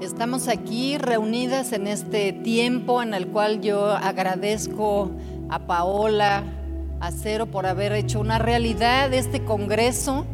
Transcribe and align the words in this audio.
Estamos 0.00 0.48
aquí 0.48 0.96
reunidas 0.96 1.74
en 1.74 1.86
este 1.86 2.32
tiempo 2.32 3.02
en 3.02 3.12
el 3.12 3.26
cual 3.26 3.60
yo 3.60 3.86
agradezco 3.90 5.10
a 5.50 5.66
Paola, 5.66 6.42
a 7.00 7.10
Cero 7.10 7.44
por 7.44 7.66
haber 7.66 7.92
hecho 7.92 8.18
una 8.18 8.38
realidad 8.38 9.12
este 9.12 9.44
congreso 9.44 10.24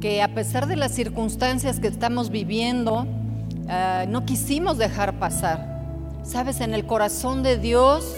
que 0.00 0.20
a 0.20 0.34
pesar 0.34 0.66
de 0.66 0.74
las 0.74 0.90
circunstancias 0.90 1.78
que 1.78 1.86
estamos 1.86 2.30
viviendo, 2.30 3.02
uh, 3.02 4.08
no 4.08 4.24
quisimos 4.26 4.78
dejar 4.78 5.20
pasar. 5.20 5.84
Sabes, 6.24 6.60
en 6.60 6.74
el 6.74 6.84
corazón 6.84 7.44
de 7.44 7.56
Dios 7.56 8.16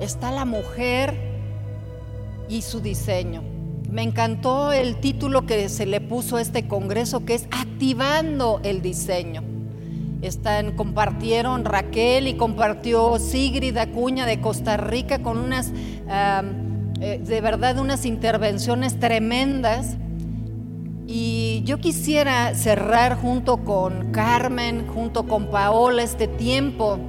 está 0.00 0.32
la 0.32 0.46
mujer 0.46 1.14
y 2.48 2.62
su 2.62 2.80
diseño. 2.80 3.42
Me 3.90 4.02
encantó 4.02 4.72
el 4.72 4.98
título 4.98 5.44
que 5.44 5.68
se 5.68 5.84
le 5.84 6.00
puso 6.00 6.38
a 6.38 6.40
este 6.40 6.66
congreso, 6.66 7.26
que 7.26 7.34
es 7.34 7.46
Activando 7.50 8.60
el 8.64 8.80
Diseño. 8.80 9.51
Están, 10.22 10.76
compartieron 10.76 11.64
Raquel 11.64 12.28
y 12.28 12.34
compartió 12.34 13.18
Sigrid 13.18 13.76
Acuña 13.76 14.24
de 14.24 14.40
Costa 14.40 14.76
Rica 14.76 15.20
con 15.20 15.36
unas, 15.36 15.72
eh, 17.00 17.20
de 17.24 17.40
verdad, 17.40 17.76
unas 17.78 18.06
intervenciones 18.06 19.00
tremendas. 19.00 19.96
Y 21.08 21.62
yo 21.64 21.78
quisiera 21.78 22.54
cerrar 22.54 23.16
junto 23.20 23.64
con 23.64 24.12
Carmen, 24.12 24.86
junto 24.86 25.26
con 25.26 25.48
Paola 25.48 26.04
este 26.04 26.28
tiempo. 26.28 27.00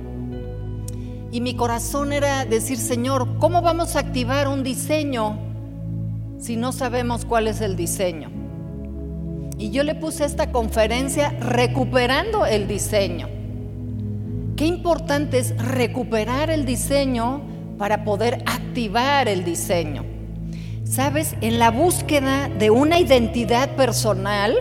Y 1.31 1.39
mi 1.39 1.55
corazón 1.55 2.13
era 2.13 2.45
decir, 2.45 2.77
Señor, 2.77 3.37
¿cómo 3.37 3.61
vamos 3.61 3.95
a 3.95 3.99
activar 3.99 4.47
un 4.47 4.63
diseño 4.63 5.37
si 6.39 6.55
no 6.55 6.71
sabemos 6.71 7.25
cuál 7.25 7.47
es 7.47 7.61
el 7.61 7.75
diseño? 7.75 8.42
Y 9.57 9.69
yo 9.69 9.83
le 9.83 9.95
puse 9.95 10.25
esta 10.25 10.51
conferencia 10.51 11.29
recuperando 11.39 12.45
el 12.45 12.67
diseño. 12.67 13.29
Qué 14.55 14.65
importante 14.65 15.39
es 15.39 15.57
recuperar 15.57 16.49
el 16.49 16.65
diseño 16.65 17.41
para 17.77 18.03
poder 18.03 18.43
activar 18.45 19.27
el 19.27 19.43
diseño. 19.43 20.05
Sabes, 20.83 21.35
en 21.41 21.59
la 21.59 21.71
búsqueda 21.71 22.49
de 22.49 22.69
una 22.69 22.99
identidad 22.99 23.75
personal 23.75 24.55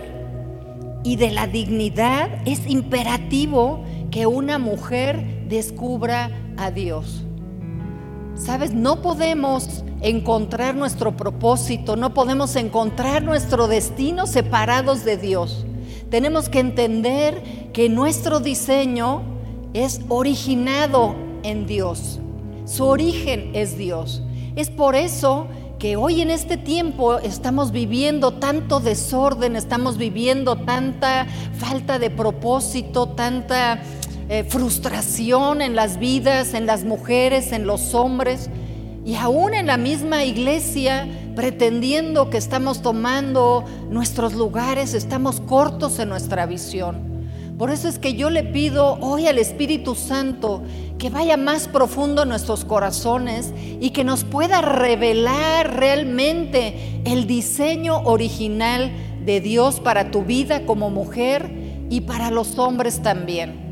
y 1.03 1.17
de 1.17 1.31
la 1.31 1.47
dignidad 1.47 2.29
es 2.45 2.65
imperativo 2.67 3.83
que 4.09 4.25
una 4.25 4.57
mujer 4.57 5.47
descubra 5.47 6.31
a 6.57 6.71
Dios. 6.71 7.25
Sabes, 8.35 8.73
no 8.73 9.01
podemos 9.01 9.83
encontrar 10.01 10.75
nuestro 10.75 11.15
propósito, 11.15 11.95
no 11.95 12.13
podemos 12.13 12.55
encontrar 12.55 13.23
nuestro 13.23 13.67
destino 13.67 14.27
separados 14.27 15.05
de 15.05 15.17
Dios. 15.17 15.65
Tenemos 16.09 16.49
que 16.49 16.59
entender 16.59 17.69
que 17.73 17.89
nuestro 17.89 18.39
diseño 18.39 19.21
es 19.73 20.01
originado 20.09 21.15
en 21.43 21.67
Dios. 21.67 22.19
Su 22.65 22.85
origen 22.85 23.51
es 23.53 23.77
Dios. 23.77 24.23
Es 24.55 24.69
por 24.69 24.95
eso 24.95 25.47
que 25.79 25.95
hoy 25.95 26.21
en 26.21 26.31
este 26.31 26.57
tiempo 26.57 27.17
estamos 27.19 27.71
viviendo 27.71 28.33
tanto 28.33 28.79
desorden, 28.79 29.55
estamos 29.55 29.97
viviendo 29.97 30.55
tanta 30.55 31.27
falta 31.57 31.99
de 31.99 32.09
propósito, 32.09 33.09
tanta 33.09 33.81
eh, 34.29 34.43
frustración 34.43 35.61
en 35.61 35.75
las 35.75 35.99
vidas, 35.99 36.53
en 36.53 36.65
las 36.65 36.83
mujeres, 36.83 37.51
en 37.51 37.65
los 37.65 37.93
hombres 37.93 38.49
y 39.05 39.15
aún 39.15 39.53
en 39.53 39.67
la 39.67 39.77
misma 39.77 40.23
iglesia 40.23 41.07
pretendiendo 41.35 42.29
que 42.29 42.37
estamos 42.37 42.81
tomando 42.81 43.65
nuestros 43.89 44.33
lugares, 44.33 44.93
estamos 44.93 45.41
cortos 45.41 45.99
en 45.99 46.09
nuestra 46.09 46.45
visión. 46.45 47.13
Por 47.57 47.69
eso 47.69 47.87
es 47.87 47.99
que 47.99 48.15
yo 48.15 48.29
le 48.29 48.43
pido 48.43 48.97
hoy 48.99 49.27
al 49.27 49.37
Espíritu 49.37 49.93
Santo 49.95 50.63
que 50.97 51.09
vaya 51.09 51.37
más 51.37 51.67
profundo 51.67 52.23
en 52.23 52.29
nuestros 52.29 52.65
corazones 52.65 53.53
y 53.79 53.91
que 53.91 54.03
nos 54.03 54.23
pueda 54.23 54.61
revelar 54.61 55.75
realmente 55.75 57.01
el 57.05 57.27
diseño 57.27 57.99
original 58.03 58.91
de 59.23 59.39
Dios 59.39 59.79
para 59.79 60.11
tu 60.11 60.23
vida 60.23 60.65
como 60.65 60.89
mujer 60.89 61.51
y 61.89 62.01
para 62.01 62.31
los 62.31 62.57
hombres 62.57 63.01
también. 63.01 63.62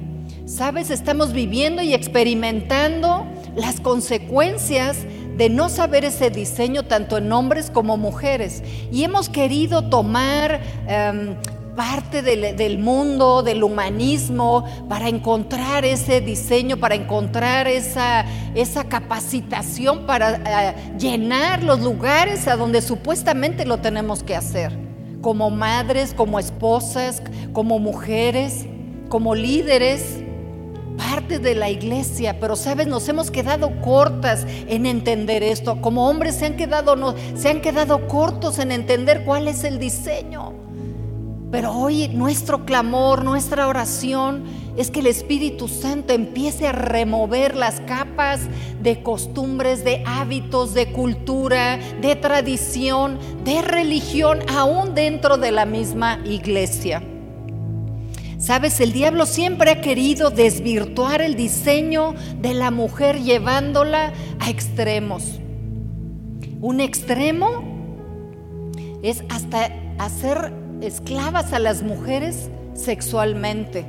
Sabes, 0.52 0.92
estamos 0.92 1.32
viviendo 1.32 1.82
y 1.82 1.94
experimentando 1.94 3.26
las 3.56 3.80
consecuencias 3.80 4.98
de 5.38 5.50
no 5.50 5.70
saber 5.70 6.04
ese 6.04 6.30
diseño 6.30 6.84
tanto 6.84 7.18
en 7.18 7.32
hombres 7.32 7.72
como 7.72 7.96
mujeres. 7.96 8.62
Y 8.92 9.06
hemos 9.06 9.30
querido 9.30 9.86
tomar 9.86 10.60
em, 10.90 11.36
parte 11.74 12.22
del, 12.22 12.80
mundo, 12.80 13.44
del 13.44 13.64
humanismo, 13.64 14.66
para 14.90 15.08
encontrar 15.08 15.86
ese 15.86 16.20
diseño, 16.20 16.76
para 16.76 16.96
encontrar 16.96 17.70
esa, 17.70 18.26
esa 18.54 18.84
capacitación 18.84 20.06
para 20.06 20.36
eh, 20.36 20.76
llenar 21.00 21.64
los 21.64 21.80
lugares 21.80 22.50
a 22.50 22.58
donde 22.58 22.82
supuestamente 22.82 23.66
lo 23.66 23.78
tenemos 23.78 24.22
que 24.22 24.36
hacer, 24.36 24.78
como 25.22 25.50
madres, 25.50 26.14
como 26.14 26.40
esposas, 26.40 27.24
como 27.54 27.80
mujeres, 27.80 28.66
como 29.08 29.34
líderes 29.34 30.26
parte 31.02 31.40
de 31.40 31.56
la 31.56 31.70
iglesia, 31.70 32.40
pero 32.40 32.56
sabes, 32.56 32.86
nos 32.86 33.10
hemos 33.10 33.32
quedado 33.32 33.72
cortas 33.82 34.46
en 34.68 34.86
entender 34.86 35.42
esto. 35.42 35.82
Como 35.82 36.08
hombres 36.08 36.36
se 36.36 36.46
han 36.46 36.56
quedado, 36.56 37.16
se 37.36 37.50
han 37.50 37.60
quedado 37.60 38.08
cortos 38.08 38.60
en 38.60 38.72
entender 38.72 39.24
cuál 39.26 39.48
es 39.48 39.64
el 39.64 39.80
diseño. 39.80 40.54
Pero 41.52 41.74
hoy 41.74 42.08
nuestro 42.10 42.66
clamor, 42.66 43.26
nuestra 43.26 43.68
oración 43.68 44.44
es 44.78 44.92
que 44.92 45.00
el 45.00 45.08
Espíritu 45.08 45.68
Santo 45.68 46.14
empiece 46.14 46.68
a 46.68 46.72
remover 46.72 47.56
las 47.56 47.82
capas 47.82 48.42
de 48.80 49.02
costumbres, 49.02 49.84
de 49.84 50.04
hábitos, 50.06 50.76
de 50.76 50.92
cultura, 50.92 51.80
de 52.00 52.16
tradición, 52.16 53.18
de 53.44 53.64
religión, 53.64 54.40
aún 54.56 54.94
dentro 54.94 55.38
de 55.38 55.52
la 55.52 55.66
misma 55.66 56.20
iglesia. 56.26 57.04
Sabes, 58.52 58.82
el 58.82 58.92
diablo 58.92 59.26
siempre 59.26 59.72
ha 59.72 59.80
querido 59.80 60.30
desvirtuar 60.30 61.22
el 61.22 61.38
diseño 61.38 62.16
de 62.42 62.54
la 62.54 62.70
mujer 62.70 63.22
llevándola 63.22 64.12
a 64.42 64.50
extremos. 64.50 65.40
Un 66.60 66.82
extremo 66.82 67.64
es 69.04 69.24
hasta 69.30 69.70
hacer 70.00 70.52
esclavas 70.82 71.54
a 71.54 71.60
las 71.60 71.82
mujeres 71.82 72.50
sexualmente, 72.74 73.86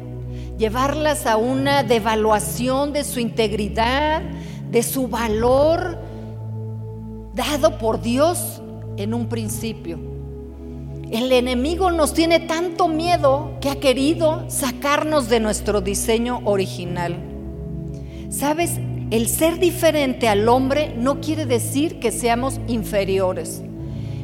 llevarlas 0.58 1.26
a 1.26 1.38
una 1.38 1.82
devaluación 1.82 2.92
de 2.92 3.02
su 3.02 3.18
integridad, 3.18 4.22
de 4.70 4.84
su 4.84 5.08
valor 5.08 5.98
dado 7.34 7.78
por 7.78 8.00
Dios 8.00 8.62
en 8.96 9.12
un 9.12 9.28
principio. 9.28 10.11
El 11.12 11.30
enemigo 11.30 11.90
nos 11.92 12.14
tiene 12.14 12.40
tanto 12.40 12.88
miedo 12.88 13.58
que 13.60 13.68
ha 13.68 13.78
querido 13.78 14.46
sacarnos 14.48 15.28
de 15.28 15.40
nuestro 15.40 15.82
diseño 15.82 16.40
original. 16.44 17.16
¿Sabes? 18.30 18.78
El 19.10 19.28
ser 19.28 19.58
diferente 19.58 20.26
al 20.26 20.48
hombre 20.48 20.94
no 20.96 21.20
quiere 21.20 21.44
decir 21.44 22.00
que 22.00 22.12
seamos 22.12 22.60
inferiores. 22.66 23.60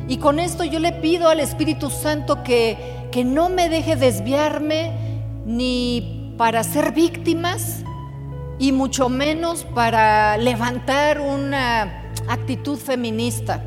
Y 0.09 0.17
con 0.17 0.39
esto 0.39 0.65
yo 0.65 0.79
le 0.79 0.93
pido 0.93 1.29
al 1.29 1.41
Espíritu 1.41 1.91
Santo 1.91 2.43
que, 2.43 2.79
que 3.13 3.23
no 3.23 3.51
me 3.51 3.69
deje 3.69 3.95
desviarme 3.95 4.93
ni 5.45 6.33
para 6.39 6.65
ser 6.65 6.93
víctimas 6.93 7.83
y 8.59 8.73
mucho 8.73 9.11
menos 9.11 9.65
para 9.75 10.39
levantar 10.39 11.21
una 11.21 12.11
actitud 12.29 12.79
feminista. 12.79 13.63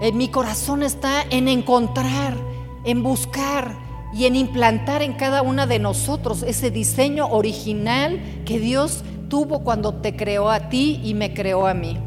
Eh, 0.00 0.12
mi 0.12 0.28
corazón 0.28 0.82
está 0.82 1.22
en 1.28 1.48
encontrar, 1.48 2.36
en 2.84 3.02
buscar 3.02 3.76
y 4.12 4.26
en 4.26 4.36
implantar 4.36 5.02
en 5.02 5.14
cada 5.14 5.42
una 5.42 5.66
de 5.66 5.78
nosotros 5.78 6.42
ese 6.42 6.70
diseño 6.70 7.26
original 7.26 8.20
que 8.44 8.58
Dios 8.58 9.02
tuvo 9.28 9.60
cuando 9.64 9.94
te 9.94 10.16
creó 10.16 10.50
a 10.50 10.68
ti 10.68 11.00
y 11.02 11.14
me 11.14 11.34
creó 11.34 11.66
a 11.66 11.74
mí. 11.74 11.98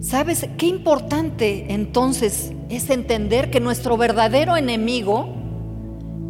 ¿Sabes 0.00 0.48
qué 0.56 0.66
importante 0.66 1.66
entonces 1.72 2.52
es 2.70 2.88
entender 2.88 3.50
que 3.50 3.60
nuestro 3.60 3.96
verdadero 3.96 4.56
enemigo 4.56 5.39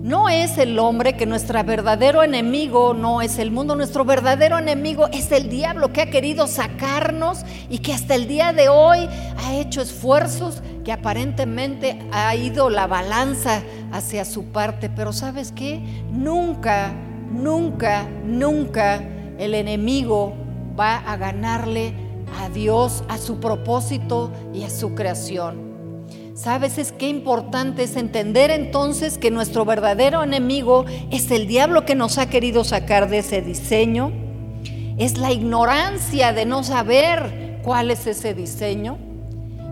no 0.03 0.29
es 0.29 0.57
el 0.57 0.79
hombre, 0.79 1.15
que 1.15 1.27
nuestro 1.27 1.63
verdadero 1.63 2.23
enemigo 2.23 2.95
no 2.95 3.21
es 3.21 3.39
el 3.39 3.51
mundo, 3.51 3.77
nuestro 3.77 4.05
verdadero 4.05 4.59
enemigo 4.59 5.09
es 5.13 5.31
el 5.31 5.51
diablo 5.51 5.93
que 5.93 6.01
ha 6.01 6.11
querido 6.11 6.47
sacarnos 6.47 7.45
y 7.69 7.79
que 7.79 7.93
hasta 7.93 8.15
el 8.15 8.27
día 8.27 8.53
de 8.53 8.69
hoy 8.69 9.09
ha 9.45 9.55
hecho 9.55 9.83
esfuerzos 9.83 10.63
que 10.85 10.93
aparentemente 10.93 11.99
ha 12.13 12.35
ido 12.35 12.71
la 12.71 12.87
balanza 12.87 13.63
hacia 13.93 14.25
su 14.25 14.45
parte. 14.47 14.89
Pero 14.89 15.13
sabes 15.13 15.53
qué? 15.53 15.81
Nunca, 16.11 16.93
nunca, 17.31 18.09
nunca 18.25 19.03
el 19.39 19.55
enemigo 19.55 20.35
va 20.79 20.97
a 20.97 21.17
ganarle 21.17 21.93
a 22.41 22.49
Dios, 22.49 23.05
a 23.09 23.19
su 23.19 23.39
propósito 23.39 24.33
y 24.55 24.65
a 24.65 24.71
su 24.71 24.95
creación. 24.95 25.70
¿Sabes? 26.41 26.79
Es 26.79 26.93
qué 26.93 27.07
importante 27.07 27.83
es 27.83 27.97
entender 27.97 28.51
entonces 28.51 29.19
que 29.19 29.31
nuestro 29.31 29.67
verdadero 29.67 30.23
enemigo 30.23 30.87
es 31.11 31.31
el 31.31 31.47
diablo 31.47 31.85
que 31.85 31.95
nos 31.95 32.17
ha 32.17 32.31
querido 32.31 32.65
sacar 32.65 33.11
de 33.11 33.19
ese 33.19 33.43
diseño. 33.43 34.11
Es 34.97 35.19
la 35.19 35.33
ignorancia 35.33 36.33
de 36.33 36.47
no 36.47 36.63
saber 36.63 37.61
cuál 37.63 37.91
es 37.91 38.07
ese 38.07 38.33
diseño. 38.33 38.97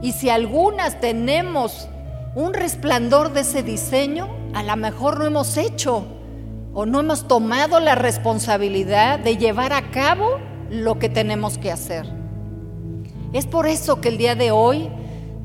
Y 0.03 0.13
si 0.13 0.29
algunas 0.29 1.01
tenemos 1.01 1.89
un 2.35 2.53
resplandor 2.53 3.33
de 3.33 3.41
ese 3.41 3.63
diseño, 3.63 4.29
a 4.53 4.63
lo 4.63 4.77
mejor 4.77 5.21
no 5.21 5.25
hemos 5.25 5.57
hecho 5.57 6.05
o 6.75 6.85
no 6.85 7.01
hemos 7.01 7.27
tomado 7.27 7.81
la 7.81 7.95
responsabilidad 7.95 9.19
de 9.19 9.39
llevar 9.39 9.73
a 9.73 9.91
cabo 9.91 10.39
lo 10.69 10.99
que 10.99 11.09
tenemos 11.09 11.57
que 11.57 11.73
hacer. 11.73 12.05
Es 13.33 13.47
por 13.47 13.67
eso 13.67 14.03
que 14.03 14.11
el 14.11 14.19
día 14.19 14.35
de 14.35 14.51
hoy 14.51 14.91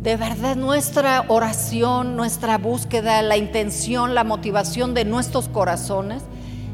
de 0.03 0.17
verdad 0.17 0.57
nuestra 0.57 1.23
oración, 1.29 2.17
nuestra 2.17 2.57
búsqueda, 2.57 3.21
la 3.21 3.37
intención, 3.37 4.13
la 4.13 4.25
motivación 4.25 4.93
de 4.93 5.05
nuestros 5.05 5.47
corazones 5.47 6.23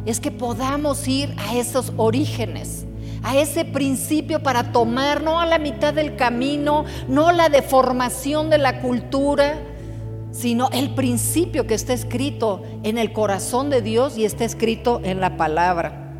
es 0.07 0.19
que 0.19 0.31
podamos 0.31 1.07
ir 1.07 1.35
a 1.37 1.55
esos 1.55 1.93
orígenes, 1.97 2.87
a 3.21 3.37
ese 3.37 3.65
principio 3.65 4.41
para 4.41 4.71
tomar 4.71 5.21
no 5.21 5.39
a 5.39 5.45
la 5.45 5.59
mitad 5.59 5.93
del 5.93 6.15
camino, 6.15 6.85
no 7.07 7.31
la 7.31 7.49
deformación 7.49 8.49
de 8.49 8.57
la 8.57 8.81
cultura, 8.81 9.59
sino 10.31 10.69
el 10.71 10.95
principio 10.95 11.67
que 11.67 11.75
está 11.75 11.93
escrito 11.93 12.63
en 12.81 12.97
el 12.97 13.13
corazón 13.13 13.69
de 13.69 13.83
Dios 13.83 14.17
y 14.17 14.25
está 14.25 14.43
escrito 14.43 15.01
en 15.03 15.19
la 15.19 15.37
palabra. 15.37 16.15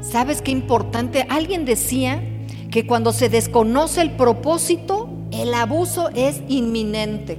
¿Sabes 0.00 0.40
qué 0.40 0.50
importante? 0.50 1.26
Alguien 1.28 1.66
decía 1.66 2.22
que 2.70 2.86
cuando 2.86 3.12
se 3.12 3.28
desconoce 3.28 4.00
el 4.00 4.12
propósito, 4.12 5.03
el 5.42 5.54
abuso 5.54 6.10
es 6.14 6.42
inminente. 6.48 7.38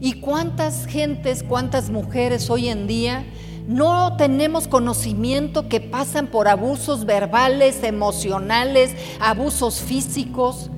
¿Y 0.00 0.14
cuántas 0.14 0.86
gentes, 0.86 1.42
cuántas 1.42 1.90
mujeres 1.90 2.50
hoy 2.50 2.68
en 2.68 2.86
día 2.86 3.24
no 3.68 4.16
tenemos 4.16 4.66
conocimiento 4.66 5.68
que 5.68 5.80
pasan 5.80 6.26
por 6.26 6.48
abusos 6.48 7.04
verbales, 7.04 7.82
emocionales, 7.84 8.94
abusos 9.20 9.80
físicos? 9.80 10.70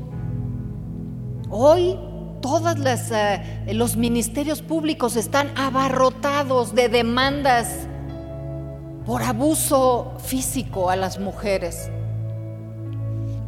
Hoy 1.51 1.99
todos 2.41 2.77
eh, 3.11 3.73
los 3.73 3.97
ministerios 3.97 4.61
públicos 4.61 5.17
están 5.17 5.51
abarrotados 5.57 6.75
de 6.75 6.91
demandas 6.91 7.89
por 9.07 9.23
abuso 9.23 10.15
físico 10.19 10.91
a 10.91 10.97
las 10.97 11.19
mujeres. 11.19 11.91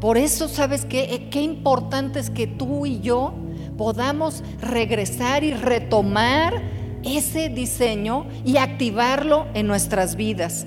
Por 0.00 0.18
eso, 0.18 0.48
¿sabes 0.48 0.84
qué? 0.84 1.14
Eh, 1.14 1.28
qué 1.30 1.40
importante 1.40 2.18
es 2.18 2.30
que 2.30 2.46
tú 2.46 2.86
y 2.86 3.00
yo 3.00 3.34
podamos 3.76 4.42
regresar 4.60 5.44
y 5.44 5.52
retomar 5.52 6.62
ese 7.02 7.48
diseño 7.48 8.26
y 8.44 8.56
activarlo 8.56 9.46
en 9.54 9.66
nuestras 9.66 10.16
vidas. 10.16 10.66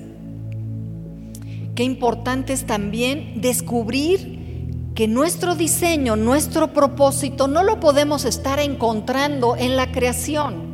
Qué 1.74 1.84
importante 1.84 2.52
es 2.52 2.66
también 2.66 3.40
descubrir 3.40 4.40
que 4.94 5.06
nuestro 5.06 5.54
diseño, 5.54 6.16
nuestro 6.16 6.72
propósito, 6.72 7.46
no 7.46 7.62
lo 7.62 7.80
podemos 7.80 8.24
estar 8.24 8.58
encontrando 8.58 9.56
en 9.56 9.76
la 9.76 9.92
creación. 9.92 10.68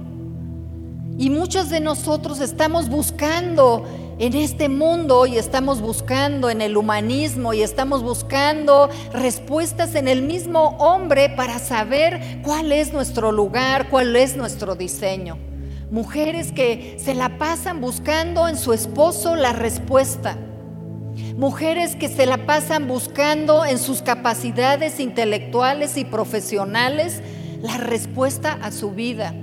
Y 1.18 1.30
muchos 1.30 1.70
de 1.70 1.80
nosotros 1.80 2.40
estamos 2.40 2.88
buscando 2.88 3.84
en 4.18 4.34
este 4.34 4.68
mundo 4.68 5.26
y 5.26 5.36
estamos 5.36 5.80
buscando 5.82 6.48
en 6.48 6.62
el 6.62 6.76
humanismo 6.76 7.52
y 7.52 7.62
estamos 7.62 8.02
buscando 8.02 8.88
respuestas 9.12 9.94
en 9.94 10.08
el 10.08 10.22
mismo 10.22 10.76
hombre 10.78 11.28
para 11.28 11.58
saber 11.58 12.40
cuál 12.42 12.72
es 12.72 12.92
nuestro 12.92 13.30
lugar, 13.30 13.90
cuál 13.90 14.16
es 14.16 14.36
nuestro 14.36 14.74
diseño. 14.74 15.36
Mujeres 15.90 16.50
que 16.50 16.96
se 16.98 17.14
la 17.14 17.36
pasan 17.36 17.80
buscando 17.80 18.48
en 18.48 18.56
su 18.56 18.72
esposo 18.72 19.36
la 19.36 19.52
respuesta. 19.52 20.38
Mujeres 21.36 21.94
que 21.94 22.08
se 22.08 22.24
la 22.24 22.46
pasan 22.46 22.88
buscando 22.88 23.66
en 23.66 23.78
sus 23.78 24.00
capacidades 24.00 24.98
intelectuales 24.98 25.98
y 25.98 26.06
profesionales 26.06 27.20
la 27.60 27.76
respuesta 27.76 28.58
a 28.62 28.72
su 28.72 28.92
vida. 28.92 29.34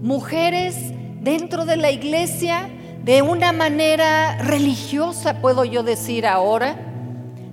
Mujeres 0.00 0.76
dentro 1.20 1.64
de 1.64 1.76
la 1.76 1.90
iglesia 1.90 2.70
de 3.04 3.20
una 3.20 3.52
manera 3.52 4.38
religiosa, 4.38 5.40
puedo 5.40 5.64
yo 5.64 5.82
decir 5.82 6.26
ahora, 6.26 6.76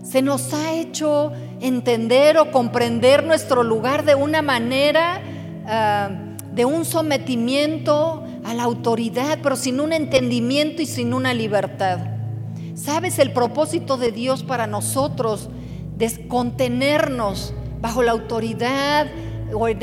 se 0.04 0.22
nos 0.22 0.54
ha 0.54 0.74
hecho 0.74 1.32
entender 1.60 2.38
o 2.38 2.52
comprender 2.52 3.24
nuestro 3.24 3.64
lugar 3.64 4.06
de 4.06 4.16
una 4.16 4.42
manera 4.42 5.22
ah, 5.66 6.10
de 6.54 6.66
un 6.66 6.86
sometimiento 6.86 8.24
a 8.44 8.54
la 8.54 8.64
autoridad, 8.64 9.40
pero 9.42 9.56
sin 9.56 9.80
un 9.80 9.92
entendimiento 9.92 10.84
y 10.84 10.86
sin 10.86 11.14
una 11.14 11.34
libertad. 11.34 12.00
¿Sabes 12.76 13.18
el 13.20 13.34
propósito 13.34 13.98
de 13.98 14.12
Dios 14.12 14.44
para 14.44 14.68
nosotros? 14.68 15.50
De 15.98 16.28
contenernos 16.28 17.54
bajo 17.82 18.04
la 18.04 18.12
autoridad 18.12 19.08
o 19.54 19.68
eh, 19.68 19.78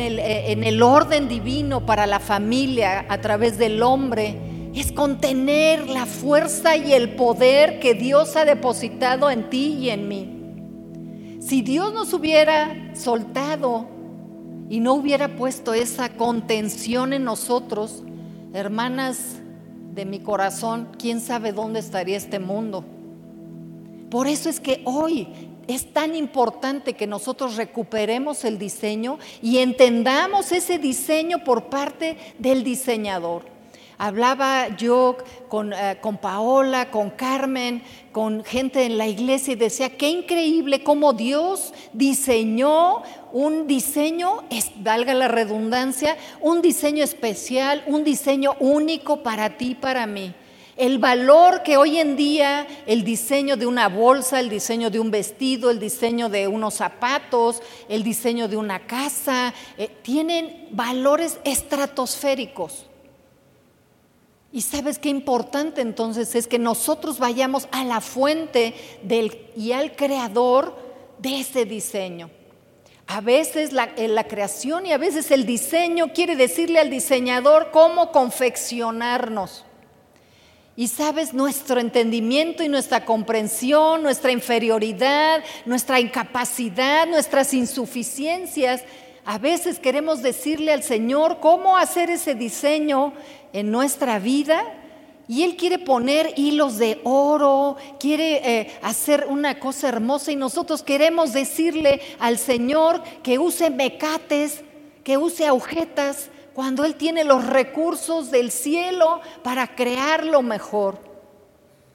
en 0.53 0.65
el 0.65 0.83
orden 0.83 1.29
divino 1.29 1.85
para 1.85 2.07
la 2.07 2.21
familia 2.21 3.05
a 3.09 3.21
través 3.21 3.59
del 3.59 3.83
hombre 3.83 4.46
es 4.81 4.93
contener 4.93 5.89
la 5.89 6.05
fuerza 6.05 6.77
y 6.77 6.93
el 6.93 7.17
poder 7.17 7.81
que 7.81 7.95
Dios 7.95 8.37
ha 8.37 8.45
depositado 8.45 9.31
en 9.31 9.49
ti 9.49 9.79
y 9.81 9.91
en 9.91 10.07
mí. 10.07 11.39
Si 11.41 11.63
Dios 11.63 11.95
nos 11.95 12.13
hubiera 12.13 12.95
soltado 12.95 13.89
y 14.69 14.81
no 14.81 14.95
hubiera 14.95 15.35
puesto 15.35 15.73
esa 15.73 16.11
contención 16.11 17.15
en 17.15 17.25
nosotros, 17.25 18.03
hermanas 18.53 19.37
de 19.95 20.05
mi 20.05 20.19
corazón, 20.19 20.89
quién 20.99 21.21
sabe 21.21 21.53
dónde 21.53 21.81
estaría 21.81 22.19
este 22.19 22.39
mundo. 22.39 22.85
Por 24.11 24.27
eso 24.27 24.51
es 24.51 24.61
que 24.61 24.83
hoy 24.85 25.29
es 25.67 25.91
tan 25.93 26.15
importante 26.15 26.93
que 26.93 27.07
nosotros 27.07 27.57
recuperemos 27.57 28.45
el 28.45 28.59
diseño 28.59 29.19
y 29.41 29.59
entendamos 29.59 30.53
ese 30.53 30.79
diseño 30.79 31.45
por 31.45 31.71
parte 31.71 32.19
del 32.39 32.63
diseñador. 32.63 33.56
Hablaba 33.99 34.77
yo 34.77 35.17
eh, 35.19 35.97
con, 36.03 36.19
Paola, 36.19 36.91
con 36.91 37.09
Carmen, 37.11 37.83
con 38.13 38.45
gente 38.45 38.85
en 38.85 38.99
la 38.99 39.07
iglesia 39.07 39.55
y 39.55 39.57
decía, 39.57 39.97
qué 39.97 40.11
increíble 40.11 40.83
cómo 40.83 41.15
Dios 41.15 41.73
diseñó 41.95 43.03
un 43.33 43.67
diseño, 43.67 44.45
valga 44.81 45.15
la 45.15 45.29
redundancia, 45.29 46.17
un 46.43 46.61
diseño 46.61 47.03
especial, 47.03 47.85
un 47.87 48.05
diseño 48.05 48.57
único 48.61 49.23
para 49.23 49.57
ti, 49.57 49.75
para 49.75 50.07
mí. 50.07 50.35
El 50.77 50.99
valor 50.99 51.63
que 51.63 51.79
hoy 51.79 51.97
en 51.99 52.17
día 52.17 52.67
el 52.87 53.03
diseño 53.03 53.57
de 53.57 53.65
una 53.65 53.89
bolsa, 53.89 54.41
el 54.41 54.51
diseño 54.51 54.91
de 54.91 55.01
un 55.01 55.11
vestido, 55.11 55.71
el 55.71 55.81
diseño 55.81 56.29
de 56.29 56.49
unos 56.49 56.75
zapatos, 56.75 57.63
el 57.89 58.03
diseño 58.03 58.47
de 58.47 58.59
una 58.59 58.87
casa, 58.87 59.55
eh, 59.79 59.89
tienen 60.03 60.69
valores 60.73 61.41
estratosféricos. 61.45 62.91
Y 64.57 64.63
sabes 64.63 64.99
qué 64.99 65.11
importante 65.11 65.83
entonces 65.83 66.35
es 66.35 66.47
que 66.47 66.59
nosotros 66.59 67.19
vayamos 67.19 67.69
a 67.73 67.85
la 67.85 68.01
fuente 68.01 68.73
del, 69.03 69.39
y 69.55 69.73
al 69.73 69.95
creador 69.95 70.75
de 71.19 71.41
ese 71.41 71.67
diseño. 71.67 72.31
A 73.07 73.21
veces 73.21 73.75
la, 73.75 73.91
la, 73.99 74.25
creación 74.25 74.87
y 74.87 74.93
a 74.93 74.97
veces 74.97 75.31
el 75.31 75.45
diseño 75.45 76.15
quiere 76.15 76.37
decirle 76.37 76.79
al 76.79 76.89
diseñador 76.89 77.71
cómo 77.71 78.13
confeccionarnos. 78.13 79.67
Y 80.75 80.89
sabes, 80.89 81.35
nuestro 81.35 81.79
entendimiento 81.79 82.63
y 82.63 82.71
nuestra 82.71 83.05
comprensión, 83.05 84.03
nuestra 84.03 84.33
inferioridad, 84.33 85.45
nuestra 85.67 86.01
incapacidad, 86.01 87.07
nuestras 87.07 87.53
insuficiencias, 87.53 88.85
a 89.27 89.39
veces 89.39 89.81
queremos 89.81 90.23
decirle 90.23 90.73
al 90.73 90.85
Señor 90.85 91.41
cómo 91.41 91.77
hacer 91.77 92.11
ese 92.11 92.37
diseño 92.37 93.13
en 93.53 93.73
nuestra 93.73 94.21
vida 94.21 94.63
y 95.27 95.43
Él 95.43 95.57
quiere 95.57 95.81
poner 95.81 96.33
hilos 96.37 96.79
de 96.79 97.01
oro, 97.03 97.77
quiere 97.99 98.37
eh, 98.61 98.79
hacer 98.83 99.27
una 99.29 99.59
cosa 99.59 99.89
hermosa 99.89 100.31
y 100.31 100.37
nosotros 100.37 100.85
queremos 100.85 101.33
decirle 101.33 102.01
al 102.21 102.39
Señor 102.39 103.03
que 103.25 103.41
use 103.41 103.69
mecates, 103.69 104.63
que 105.03 105.17
use 105.17 105.45
agujetas, 105.45 106.31
cuando 106.55 106.85
Él 106.85 106.95
tiene 106.95 107.25
los 107.25 107.45
recursos 107.45 108.31
del 108.31 108.53
cielo 108.53 109.21
para 109.43 109.75
crear 109.75 110.25
lo 110.25 110.41
mejor. 110.41 111.01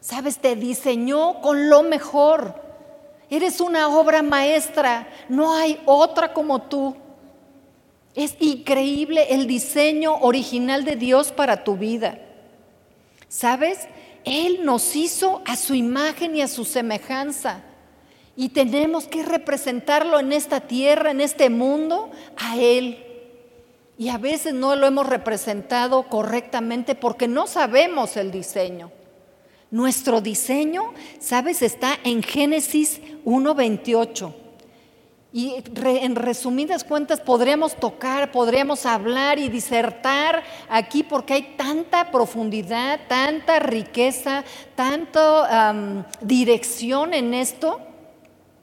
Sabes, 0.02 0.40
te 0.40 0.58
diseñó 0.58 1.40
con 1.40 1.70
lo 1.70 1.82
mejor. 1.82 2.62
Eres 3.30 3.62
una 3.62 3.88
obra 3.88 4.22
maestra, 4.22 5.08
no 5.30 5.56
hay 5.56 5.82
otra 5.86 6.34
como 6.34 6.64
tú. 6.64 6.96
Es 8.16 8.36
increíble 8.40 9.28
el 9.30 9.48
diseño 9.48 10.16
original 10.18 10.84
de 10.84 10.96
Dios 10.96 11.32
para 11.32 11.64
tu 11.64 11.78
vida. 11.78 12.20
¿Sabes? 13.30 13.88
Él 14.26 14.66
nos 14.66 14.96
hizo 14.96 15.42
a 15.46 15.56
su 15.56 15.74
imagen 15.74 16.36
y 16.36 16.42
a 16.42 16.48
su 16.48 16.66
semejanza. 16.66 17.64
Y 18.36 18.50
tenemos 18.50 19.08
que 19.08 19.24
representarlo 19.24 20.20
en 20.20 20.34
esta 20.34 20.62
tierra, 20.62 21.12
en 21.12 21.22
este 21.22 21.50
mundo, 21.50 22.12
a 22.38 22.58
Él. 22.58 23.06
y 23.98 24.10
a 24.10 24.18
veces 24.18 24.56
no 24.56 24.76
lo 24.76 24.88
hemos 24.88 25.08
representado 25.08 26.10
correctamente 26.10 26.96
porque 26.96 27.28
no 27.28 27.46
sabemos 27.46 28.18
el 28.18 28.32
diseño. 28.32 28.92
Nuestro 29.70 30.22
diseño, 30.22 30.94
sabes, 31.20 31.62
está 31.62 32.00
en 32.04 32.24
Génesis 32.24 33.00
1.28. 33.26 34.41
Y 35.34 35.64
en 35.76 36.16
resumidas 36.16 36.84
cuentas 36.84 37.22
podríamos 37.22 37.76
tocar, 37.76 38.34
podríamos 38.34 38.86
hablar 38.86 39.40
y 39.40 39.48
disertar 39.48 40.44
aquí 40.70 41.04
porque 41.04 41.34
hay 41.34 41.56
tanta 41.56 42.12
profundidad, 42.12 43.00
tanta 43.08 43.60
riqueza, 43.60 44.44
tanta 44.76 46.06
dirección 46.20 47.14
en 47.14 47.34
esto 47.34 47.80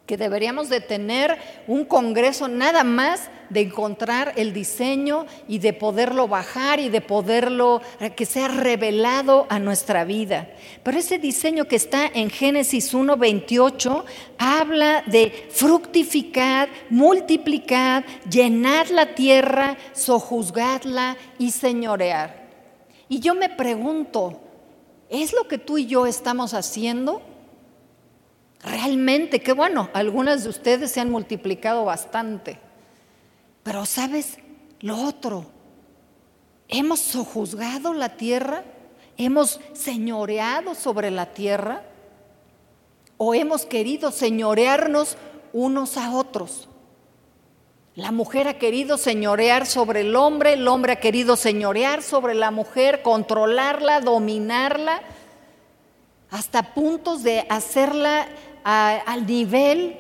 que 0.04 0.18
deberíamos 0.18 0.68
de 0.68 0.80
tener 0.82 1.38
un 1.66 1.87
congreso 1.87 2.48
nada 2.48 2.84
más 2.84 3.30
de 3.50 3.61
encontrar 3.61 4.33
el 4.37 4.52
diseño 4.52 5.26
y 5.47 5.59
de 5.59 5.73
poderlo 5.73 6.28
bajar 6.28 6.81
y 6.81 6.88
de 6.88 7.00
poderlo, 7.00 7.81
que 8.17 8.26
sea 8.26 8.49
revelado 8.49 9.47
a 9.49 9.59
nuestra 9.59 10.05
vida. 10.05 10.50
Pero 10.83 10.99
ese 10.99 11.19
diseño 11.19 11.67
que 11.67 11.76
está 11.76 12.07
en 12.07 12.31
Génesis 12.31 12.95
1.28 12.95 14.05
habla 14.38 15.02
de 15.07 15.49
fructificar, 15.50 16.69
multiplicar, 16.90 18.05
llenar 18.31 18.90
la 18.90 19.14
tierra, 19.14 19.76
sojuzgarla 19.93 21.17
y 21.38 21.50
señorear. 21.50 22.49
Y 23.09 23.21
yo 23.21 23.35
me 23.35 23.49
pregunto, 23.49 24.40
¿es 25.09 25.33
lo 25.33 25.49
que 25.49 25.59
tú 25.59 25.78
y 25.78 25.87
yo 25.87 26.07
estamos 26.07 26.55
haciendo? 26.55 27.23
Realmente, 28.62 29.40
qué 29.40 29.52
bueno, 29.52 29.88
algunas 29.93 30.43
de 30.43 30.50
ustedes 30.50 30.90
se 30.90 31.00
han 31.00 31.11
multiplicado 31.11 31.85
bastante. 31.85 32.59
Pero 33.68 33.84
sabes, 33.84 34.38
lo 34.80 34.96
otro, 34.96 35.44
hemos 36.68 37.00
sojuzgado 37.00 37.92
la 37.92 38.16
tierra, 38.16 38.64
hemos 39.18 39.60
señoreado 39.75 40.75
sobre 40.75 41.10
la 41.10 41.34
tierra 41.34 41.82
o 43.18 43.34
hemos 43.34 43.66
querido 43.66 44.10
señorearnos 44.10 45.18
unos 45.52 45.98
a 45.98 46.12
otros. 46.12 46.70
La 47.94 48.10
mujer 48.10 48.48
ha 48.48 48.58
querido 48.58 48.96
señorear 48.96 49.66
sobre 49.66 50.00
el 50.00 50.16
hombre, 50.16 50.54
el 50.54 50.66
hombre 50.66 50.94
ha 50.94 51.00
querido 51.00 51.37
señorear 51.37 52.02
sobre 52.02 52.32
la 52.32 52.50
mujer, 52.50 53.02
controlarla, 53.02 54.00
dominarla, 54.00 55.02
hasta 56.30 56.72
puntos 56.72 57.22
de 57.22 57.44
hacerla 57.50 58.28
al 58.64 59.26
nivel 59.26 59.98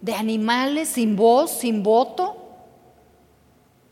de 0.00 0.14
animales 0.14 0.88
sin 0.88 1.14
voz, 1.14 1.50
sin 1.50 1.82
voto, 1.82 2.41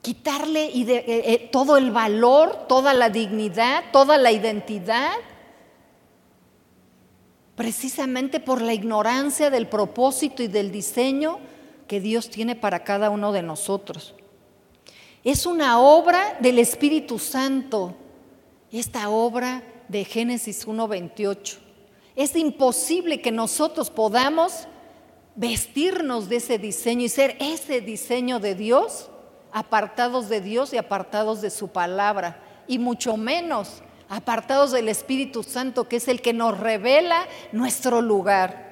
quitarle 0.02 0.66
eh, 0.66 1.04
eh, 1.06 1.48
todo 1.52 1.76
el 1.76 1.90
valor, 1.90 2.66
toda 2.68 2.94
la 2.94 3.10
dignidad, 3.10 3.84
toda 3.92 4.16
la 4.18 4.32
identidad, 4.32 5.12
precisamente 7.54 8.40
por 8.40 8.62
la 8.62 8.72
ignorancia 8.72 9.50
del 9.50 9.68
propósito 9.68 10.42
y 10.42 10.48
del 10.48 10.72
diseño 10.72 11.38
que 11.86 12.00
Dios 12.00 12.30
tiene 12.30 12.56
para 12.56 12.84
cada 12.84 13.10
uno 13.10 13.32
de 13.32 13.42
nosotros. 13.42 14.14
Es 15.22 15.44
una 15.44 15.78
obra 15.80 16.38
del 16.40 16.58
Espíritu 16.58 17.18
Santo, 17.18 17.94
esta 18.72 19.10
obra 19.10 19.62
de 19.88 20.04
Génesis 20.04 20.66
1.28. 20.66 21.58
Es 22.16 22.34
imposible 22.36 23.20
que 23.20 23.32
nosotros 23.32 23.90
podamos 23.90 24.66
vestirnos 25.34 26.28
de 26.28 26.36
ese 26.36 26.58
diseño 26.58 27.02
y 27.02 27.08
ser 27.08 27.36
ese 27.40 27.80
diseño 27.80 28.40
de 28.40 28.54
Dios, 28.54 29.10
apartados 29.52 30.28
de 30.28 30.40
Dios 30.40 30.72
y 30.72 30.76
apartados 30.76 31.40
de 31.40 31.50
su 31.50 31.68
palabra, 31.68 32.40
y 32.66 32.78
mucho 32.78 33.16
menos 33.16 33.82
apartados 34.08 34.72
del 34.72 34.88
Espíritu 34.88 35.42
Santo, 35.42 35.88
que 35.88 35.96
es 35.96 36.08
el 36.08 36.20
que 36.20 36.32
nos 36.32 36.58
revela 36.58 37.26
nuestro 37.52 38.02
lugar. 38.02 38.70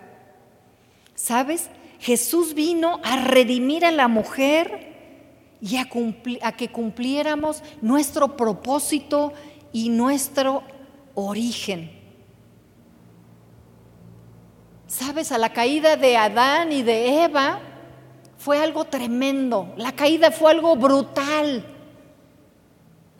¿Sabes? 1.15 1.71
Jesús 2.01 2.55
vino 2.55 3.01
a 3.03 3.17
redimir 3.25 3.85
a 3.85 3.91
la 3.91 4.09
mujer 4.09 4.89
y 5.61 5.77
a, 5.77 6.53
que 6.53 6.69
cumpliéramos 6.71 7.63
nuestro 7.81 8.37
propósito 8.37 9.33
y 9.73 9.89
nuestro 9.89 10.63
origen. 11.15 11.91
Sabes, 14.87 15.33
a 15.33 15.39
la 15.39 15.53
caída 15.53 15.97
de 15.97 16.17
Adán 16.17 16.73
y 16.73 16.83
de 16.83 17.25
Eva 17.25 17.61
fue 18.49 18.59
algo 18.59 18.87
tremendo. 18.87 19.75
La 19.77 19.93
caída 19.93 20.31
fue 20.31 20.53
algo 20.53 20.75
brutal. 20.75 21.63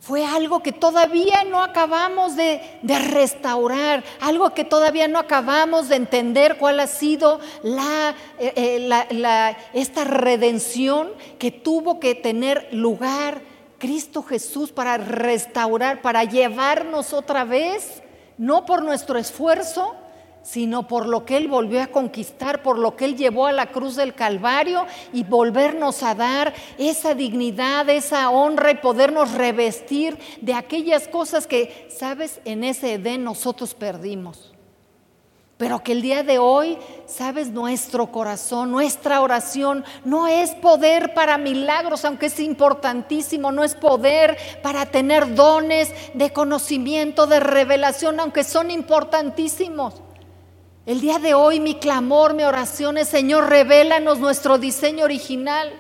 Fue 0.01 0.25
algo 0.25 0.63
que 0.63 0.73
todavía 0.73 1.45
no 1.45 1.63
acabamos 1.63 2.35
de, 2.35 2.63
restaurar, 3.11 4.03
algo 4.23 4.55
que 4.55 4.65
todavía 4.65 5.07
no 5.07 5.19
acabamos 5.19 5.91
de 5.91 5.97
entender 5.97 6.57
cuál 6.57 6.81
ha 6.81 6.87
sido 6.87 7.41
la, 7.63 8.15
eh, 8.39 8.55
eh, 8.57 9.57
esta 9.75 10.05
redención 10.05 11.11
que 11.39 11.51
tuvo 11.51 12.01
que 12.01 12.15
tener 12.15 12.67
lugar 12.73 13.43
Cristo 13.77 14.23
Jesús 14.23 14.73
para 14.73 14.97
restaurar, 14.97 16.01
para 16.01 16.25
llevarnos 16.25 17.13
otra 17.13 17.45
vez, 17.45 18.03
no 18.39 18.65
por 18.65 18.83
nuestro 18.83 19.19
esfuerzo, 19.19 19.95
sino 20.51 20.87
por 20.87 21.07
lo 21.07 21.27
que 21.27 21.37
Él 21.37 21.47
volvió 21.47 21.83
a 21.83 21.89
conquistar, 21.89 22.63
por 22.63 22.79
lo 22.79 22.97
que 22.97 23.05
Él 23.05 23.17
llevó 23.17 23.47
a 23.47 23.53
la 23.53 23.67
cruz 23.67 23.97
del 23.97 24.15
Calvario 24.15 24.87
y 25.13 25.23
volvernos 25.23 26.03
a 26.03 26.15
dar 26.15 26.55
esa 26.79 27.15
dignidad, 27.15 27.87
esa 27.91 28.31
honra 28.31 28.71
y 28.71 28.77
podernos 28.77 29.33
revestir 29.33 30.19
de 30.41 30.55
aquellas 30.55 31.07
cosas 31.07 31.47
que, 31.47 31.87
sabes, 31.91 32.41
en 32.47 32.65
ese 32.65 32.95
Edén 32.95 33.25
nosotros 33.25 33.75
perdimos. 33.75 34.55
Pero 35.59 35.83
que 35.83 35.93
el 35.93 36.01
día 36.01 36.23
de 36.23 36.39
hoy, 36.39 36.79
sabes, 37.05 37.51
nuestro 37.51 38.11
corazón, 38.11 38.71
nuestra 38.71 39.21
oración 39.21 39.85
no 40.07 40.29
es 40.29 40.55
poder 40.55 41.13
para 41.13 41.37
milagros, 41.37 42.07
aunque 42.07 42.27
es 42.27 42.41
importantísimo, 42.41 43.53
no 43.53 43.65
es 43.65 43.75
poder 43.75 44.39
para 44.63 44.87
tener 44.87 45.35
dones 45.35 45.93
de 46.15 46.33
conocimiento, 46.33 47.27
de 47.27 47.41
revelación, 47.41 48.19
aunque 48.19 48.45
son 48.45 48.71
importantísimos. 48.71 50.08
El 50.89 51.03
día 51.03 51.19
de 51.19 51.35
hoy 51.35 51.61
mi 51.61 51.75
clamor, 51.75 52.33
mi 52.33 52.45
oración 52.45 52.97
es, 52.97 53.09
Señor, 53.09 53.51
revélanos 53.51 54.21
nuestro 54.21 54.57
diseño 54.57 55.05
original. 55.05 55.71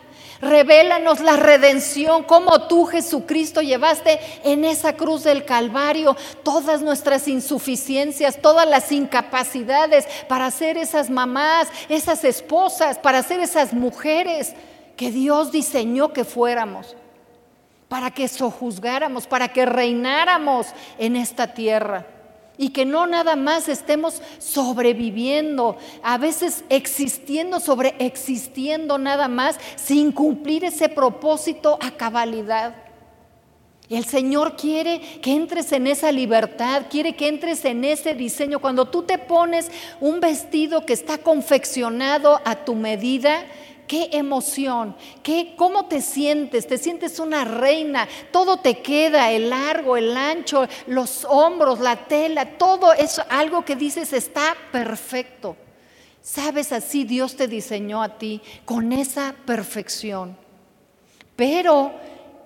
Revélanos 0.43 1.21
la 1.21 1.39
redención, 1.39 2.25
como 2.25 2.69
tú, 2.69 2.85
Jesucristo, 2.85 3.63
llevaste 3.63 4.21
en 4.45 4.67
esa 4.67 4.93
cruz 4.93 5.25
del 5.25 5.47
Calvario 5.47 6.15
todas 6.43 6.83
nuestras 6.83 7.27
insuficiencias, 7.27 8.43
todas 8.43 8.69
las 8.69 8.93
incapacidades 8.93 10.07
para 10.29 10.51
ser 10.51 10.77
esas 10.77 11.09
mamás, 11.09 11.69
esas 11.89 12.23
esposas, 12.25 12.99
para 12.99 13.23
ser 13.23 13.41
esas 13.41 13.73
mujeres 13.73 14.53
que 14.95 15.11
Dios 15.11 15.51
diseñó 15.51 16.13
que 16.13 16.25
fuéramos, 16.27 16.97
para 17.89 18.11
que 18.11 18.29
sojuzgáramos, 18.29 19.27
para 19.27 19.49
que 19.55 19.65
reináramos 19.65 20.67
en 20.99 21.17
esta 21.17 21.55
tierra 21.55 22.18
y 22.59 22.71
que 22.71 22.85
no 22.85 23.07
nada 23.07 23.37
más 23.37 23.69
estemos 23.69 24.21
sobreviviendo, 24.39 25.79
a 26.03 26.19
veces 26.19 26.65
existiendo, 26.69 27.61
sobre 27.61 27.95
existiendo 28.01 28.99
nada 28.99 29.29
más, 29.29 29.59
sin 29.77 30.13
cumplir 30.13 30.65
ese 30.65 30.89
propósito 30.89 31.79
a 31.81 31.93
cabalidad. 31.93 32.75
El 33.89 34.05
Señor 34.05 34.57
quiere 34.57 35.01
que 35.23 35.33
entres 35.33 35.73
en 35.73 35.87
esa 35.87 36.13
libertad, 36.13 36.83
quiere 36.91 37.17
que 37.17 37.29
entres 37.29 37.65
en 37.65 37.85
ese 37.85 38.13
diseño. 38.13 38.59
Cuando 38.59 38.87
tú 38.87 39.05
te 39.05 39.17
pones 39.17 39.71
un 40.01 40.21
vestido 40.21 40.85
que 40.85 40.93
está 40.93 41.17
confeccionado 41.17 42.39
a 42.45 42.57
tu 42.67 42.75
medida, 42.75 43.47
qué 43.89 44.11
emoción, 44.13 44.95
qué, 45.23 45.55
cómo 45.57 45.87
te 45.87 46.01
sientes, 46.01 46.69
te 46.69 46.79
sientes 46.79 47.19
una 47.19 47.45
reina, 47.45 48.07
todo 48.31 48.59
te 48.59 48.81
queda, 48.81 49.33
el 49.33 49.51
largo, 49.51 49.97
el 49.97 50.17
ancho, 50.17 50.69
los 50.87 51.25
hombros, 51.25 51.81
la 51.81 51.97
tela, 51.97 52.57
todo 52.59 52.93
es 52.93 53.21
algo 53.31 53.65
que 53.65 53.75
dices 53.75 54.13
está 54.13 54.55
perfecto. 54.71 55.57
Sabes, 56.23 56.73
así 56.73 57.05
Dios 57.05 57.37
te 57.37 57.49
diseñó 57.49 58.03
a 58.03 58.19
ti 58.19 58.43
con 58.65 58.93
esa 58.93 59.35
perfección. 59.47 60.37
Pero 61.35 61.93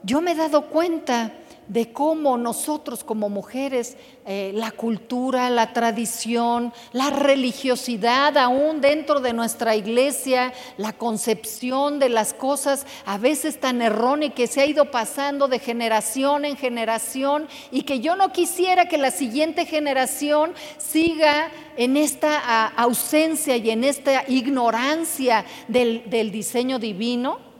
yo 0.04 0.20
me 0.20 0.32
he 0.32 0.36
dado 0.36 0.68
cuenta 0.68 1.32
de 1.72 1.90
cómo 1.90 2.36
nosotros 2.36 3.02
como 3.02 3.30
mujeres, 3.30 3.96
eh, 4.26 4.52
la 4.54 4.72
cultura, 4.72 5.48
la 5.48 5.72
tradición, 5.72 6.70
la 6.92 7.08
religiosidad 7.08 8.36
aún 8.36 8.82
dentro 8.82 9.20
de 9.20 9.32
nuestra 9.32 9.74
iglesia, 9.74 10.52
la 10.76 10.92
concepción 10.92 11.98
de 11.98 12.10
las 12.10 12.34
cosas 12.34 12.86
a 13.06 13.16
veces 13.16 13.58
tan 13.58 13.80
errónea 13.80 14.34
que 14.34 14.46
se 14.46 14.60
ha 14.60 14.66
ido 14.66 14.90
pasando 14.90 15.48
de 15.48 15.58
generación 15.58 16.44
en 16.44 16.56
generación 16.58 17.48
y 17.70 17.84
que 17.84 18.00
yo 18.00 18.16
no 18.16 18.32
quisiera 18.32 18.86
que 18.86 18.98
la 18.98 19.10
siguiente 19.10 19.64
generación 19.64 20.52
siga 20.76 21.50
en 21.78 21.96
esta 21.96 22.66
ausencia 22.68 23.56
y 23.56 23.70
en 23.70 23.84
esta 23.84 24.24
ignorancia 24.28 25.46
del 25.68 26.30
diseño 26.30 26.78
divino 26.78 27.51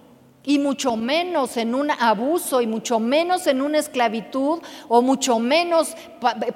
y 0.45 0.59
mucho 0.59 0.97
menos 0.97 1.57
en 1.57 1.75
un 1.75 1.91
abuso 1.91 2.61
y 2.61 2.67
mucho 2.67 2.99
menos 2.99 3.47
en 3.47 3.63
una 3.63 3.79
esclavitud 3.79 4.61
o 4.89 5.03
mucho 5.03 5.39
menos 5.39 5.95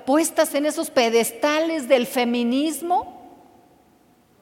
puestas 0.05 0.55
en 0.55 0.67
esos 0.67 0.91
pedestales 0.91 1.89
del 1.89 2.07
feminismo, 2.07 3.17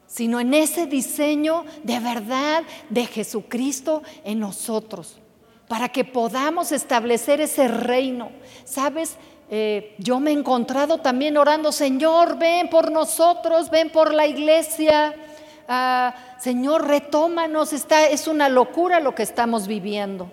sino 0.06 0.40
en 0.40 0.54
ese 0.54 0.86
diseño 0.86 1.64
de 1.82 2.00
verdad 2.00 2.62
de 2.88 3.06
Jesucristo 3.06 4.02
en 4.24 4.40
nosotros, 4.40 5.18
para 5.68 5.88
que 5.88 6.04
podamos 6.04 6.72
establecer 6.72 7.40
ese 7.40 7.68
reino. 7.68 8.30
¿Sabes? 8.64 9.16
Eh, 9.50 9.94
yo 9.98 10.20
me 10.20 10.30
he 10.30 10.34
encontrado 10.34 10.98
también 10.98 11.36
orando, 11.36 11.70
Señor, 11.70 12.38
ven 12.38 12.70
por 12.70 12.90
nosotros, 12.90 13.70
ven 13.70 13.90
por 13.90 14.14
la 14.14 14.26
iglesia. 14.26 15.14
Ah, 15.68 16.14
Señor, 16.38 16.86
retómanos, 16.86 17.72
está, 17.72 18.06
es 18.06 18.28
una 18.28 18.48
locura 18.48 19.00
lo 19.00 19.14
que 19.14 19.22
estamos 19.22 19.66
viviendo. 19.66 20.30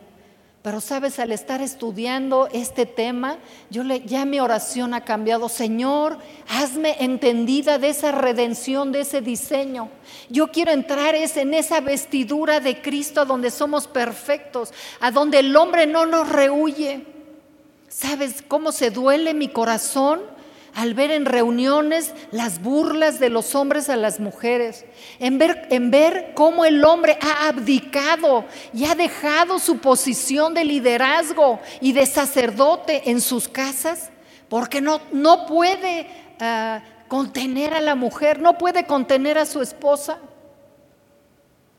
Pero 0.61 0.79
sabes, 0.79 1.17
al 1.17 1.31
estar 1.31 1.59
estudiando 1.61 2.47
este 2.53 2.85
tema, 2.85 3.37
yo 3.71 3.81
ya 3.81 4.25
mi 4.25 4.39
oración 4.39 4.93
ha 4.93 5.01
cambiado. 5.01 5.49
Señor, 5.49 6.19
hazme 6.47 6.97
entendida 6.99 7.79
de 7.79 7.89
esa 7.89 8.11
redención, 8.11 8.91
de 8.91 9.01
ese 9.01 9.21
diseño. 9.21 9.89
Yo 10.29 10.49
quiero 10.49 10.71
entrar 10.71 11.15
en 11.15 11.53
esa 11.55 11.81
vestidura 11.81 12.59
de 12.59 12.79
Cristo 12.79 13.25
donde 13.25 13.49
somos 13.49 13.87
perfectos, 13.87 14.71
a 14.99 15.09
donde 15.09 15.39
el 15.39 15.55
hombre 15.55 15.87
no 15.87 16.05
nos 16.05 16.29
rehuye. 16.29 17.07
¿Sabes 17.89 18.43
cómo 18.47 18.71
se 18.71 18.91
duele 18.91 19.33
mi 19.33 19.47
corazón? 19.47 20.21
Al 20.75 20.93
ver 20.93 21.11
en 21.11 21.25
reuniones 21.25 22.13
las 22.31 22.61
burlas 22.61 23.19
de 23.19 23.29
los 23.29 23.55
hombres 23.55 23.89
a 23.89 23.97
las 23.97 24.19
mujeres, 24.19 24.85
en 25.19 25.37
ver, 25.37 25.67
en 25.69 25.91
ver 25.91 26.31
cómo 26.33 26.65
el 26.65 26.83
hombre 26.85 27.17
ha 27.21 27.47
abdicado 27.47 28.45
y 28.73 28.85
ha 28.85 28.95
dejado 28.95 29.59
su 29.59 29.79
posición 29.79 30.53
de 30.53 30.63
liderazgo 30.63 31.59
y 31.81 31.91
de 31.93 32.05
sacerdote 32.05 33.09
en 33.09 33.21
sus 33.21 33.47
casas, 33.47 34.11
porque 34.49 34.81
no, 34.81 35.01
no 35.11 35.45
puede 35.45 36.07
ah, 36.39 36.81
contener 37.07 37.73
a 37.73 37.81
la 37.81 37.95
mujer, 37.95 38.39
no 38.39 38.57
puede 38.57 38.85
contener 38.85 39.37
a 39.37 39.45
su 39.45 39.61
esposa, 39.61 40.19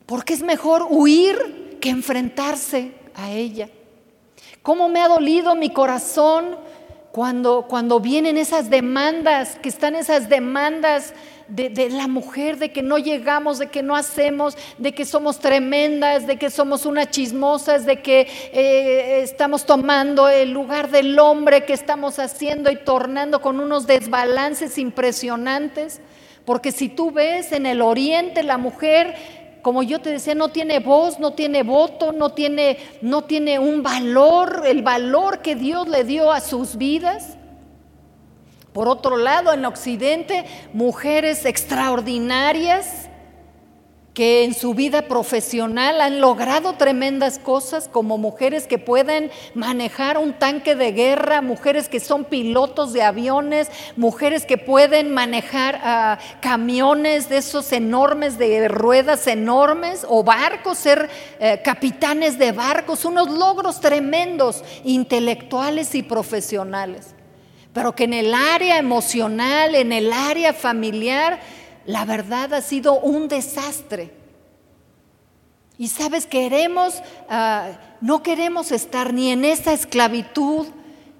porque 0.05 0.33
es 0.33 0.43
mejor 0.43 0.85
huir 0.89 1.77
que 1.81 1.89
enfrentarse 1.89 2.93
a 3.15 3.31
ella. 3.31 3.69
¿Cómo 4.61 4.87
me 4.87 5.01
ha 5.01 5.07
dolido 5.07 5.55
mi 5.55 5.71
corazón 5.71 6.57
cuando, 7.13 7.67
cuando 7.69 7.99
vienen 7.99 8.39
esas 8.39 8.71
demandas, 8.71 9.59
que 9.61 9.69
están 9.69 9.95
esas 9.95 10.29
demandas 10.29 11.13
de, 11.47 11.91
la 11.91 12.07
mujer, 12.07 12.57
de 12.57 12.71
que 12.71 12.81
no 12.81 12.97
llegamos, 12.97 13.59
de 13.59 13.67
que 13.67 13.83
no 13.83 13.95
hacemos, 13.95 14.57
de 14.79 14.95
que 14.95 15.05
somos 15.05 15.37
tremendas, 15.37 16.25
de 16.25 16.37
que 16.37 16.49
somos 16.49 16.87
unas 16.87 17.11
chismosas, 17.11 17.85
de 17.85 18.01
que 18.01 18.21
eh, 18.51 19.21
estamos 19.21 19.67
tomando 19.67 20.27
el 20.27 20.53
lugar 20.53 20.89
del 20.89 21.19
hombre, 21.19 21.65
que 21.65 21.73
estamos 21.73 22.17
haciendo 22.17 22.71
y 22.71 22.77
tornando 22.77 23.43
con 23.43 23.59
unos 23.59 23.85
desbalances 23.85 24.79
impresionantes. 24.79 26.01
Porque 26.45 26.71
si 26.71 26.89
tú 26.89 27.11
ves 27.11 27.51
en 27.51 27.67
el 27.67 27.83
oriente 27.83 28.41
la 28.41 28.57
mujer 28.57 29.42
como 29.63 29.81
yo 29.81 30.01
te 30.01 30.11
decía, 30.11 30.35
no 30.35 30.49
tiene 30.49 30.79
voz, 30.79 31.19
no 31.19 31.31
tiene 31.31 31.63
voto, 31.63 32.11
no 32.11 32.33
tiene, 32.33 32.77
no 33.01 33.23
tiene 33.23 33.59
un 33.59 33.81
valor, 33.81 34.63
el 34.67 34.83
valor 34.83 35.41
que 35.41 35.55
Dios 35.55 35.87
le 35.87 36.03
dio 36.03 36.31
a 36.33 36.41
sus 36.41 36.75
vidas. 36.75 37.37
Por 38.73 38.89
otro 38.89 39.15
lado, 39.15 39.53
en 39.53 39.63
Occidente, 39.63 40.45
mujeres 40.73 41.45
extraordinarias 41.45 43.09
que 44.13 44.43
en 44.43 44.53
su 44.53 44.75
vida 44.75 45.03
profesional 45.03 45.99
han 45.99 46.21
logrado 46.21 46.73
tremendas 46.73 47.39
cosas 47.39 47.89
como 47.91 48.19
mujeres 48.19 48.67
que 48.67 48.77
pueden 48.77 49.31
manejar 49.55 50.19
un 50.19 50.33
tanque 50.33 50.75
de 50.75 50.91
guerra, 50.91 51.41
mujeres 51.41 51.89
que 51.89 51.99
son 51.99 52.25
pilotos 52.25 52.93
de 52.93 53.01
aviones, 53.01 53.71
mujeres 53.95 54.45
que 54.45 54.59
pueden 54.59 55.11
manejar 55.11 55.81
ah, 55.83 56.19
camiones 56.41 57.27
de 57.27 57.37
esos 57.37 57.71
enormes, 57.71 58.37
de 58.37 58.67
ruedas 58.67 59.25
enormes, 59.25 60.05
o 60.07 60.23
barcos, 60.23 60.77
ser 60.77 61.09
eh, 61.39 61.61
capitanes 61.63 62.37
de 62.37 62.51
barcos, 62.51 63.05
unos 63.05 63.31
logros 63.31 63.79
tremendos, 63.79 64.63
intelectuales 64.83 65.95
y 65.95 66.03
profesionales. 66.03 67.15
Pero 67.73 67.95
que 67.95 68.03
en 68.03 68.13
el 68.13 68.35
área 68.35 68.77
emocional, 68.77 69.73
en 69.73 69.91
el 69.91 70.13
área 70.13 70.53
familiar, 70.53 71.39
la 71.85 72.05
verdad 72.05 72.53
ha 72.53 72.61
sido 72.61 72.99
un 72.99 73.27
desastre. 73.27 74.11
Y 75.77 75.87
sabes, 75.87 76.25
queremos, 76.25 77.01
ah, 77.29 77.71
no 77.99 78.21
queremos 78.23 78.71
estar 78.71 79.13
ni 79.13 79.31
en 79.31 79.43
esa 79.43 79.73
esclavitud, 79.73 80.67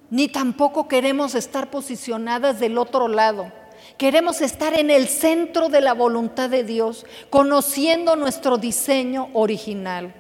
ni 0.09 0.27
tampoco 0.27 0.87
queremos 0.87 1.33
estar 1.35 1.71
posicionadas 1.71 2.59
del 2.59 2.77
otro 2.77 3.07
lado. 3.07 3.51
Queremos 3.97 4.41
estar 4.41 4.77
en 4.79 4.91
el 4.91 5.07
centro 5.07 5.69
de 5.69 5.81
la 5.81 5.93
voluntad 5.93 6.49
de 6.49 6.63
Dios, 6.63 7.05
conociendo 7.29 8.15
nuestro 8.15 8.57
diseño 8.57 9.29
original. 9.33 10.13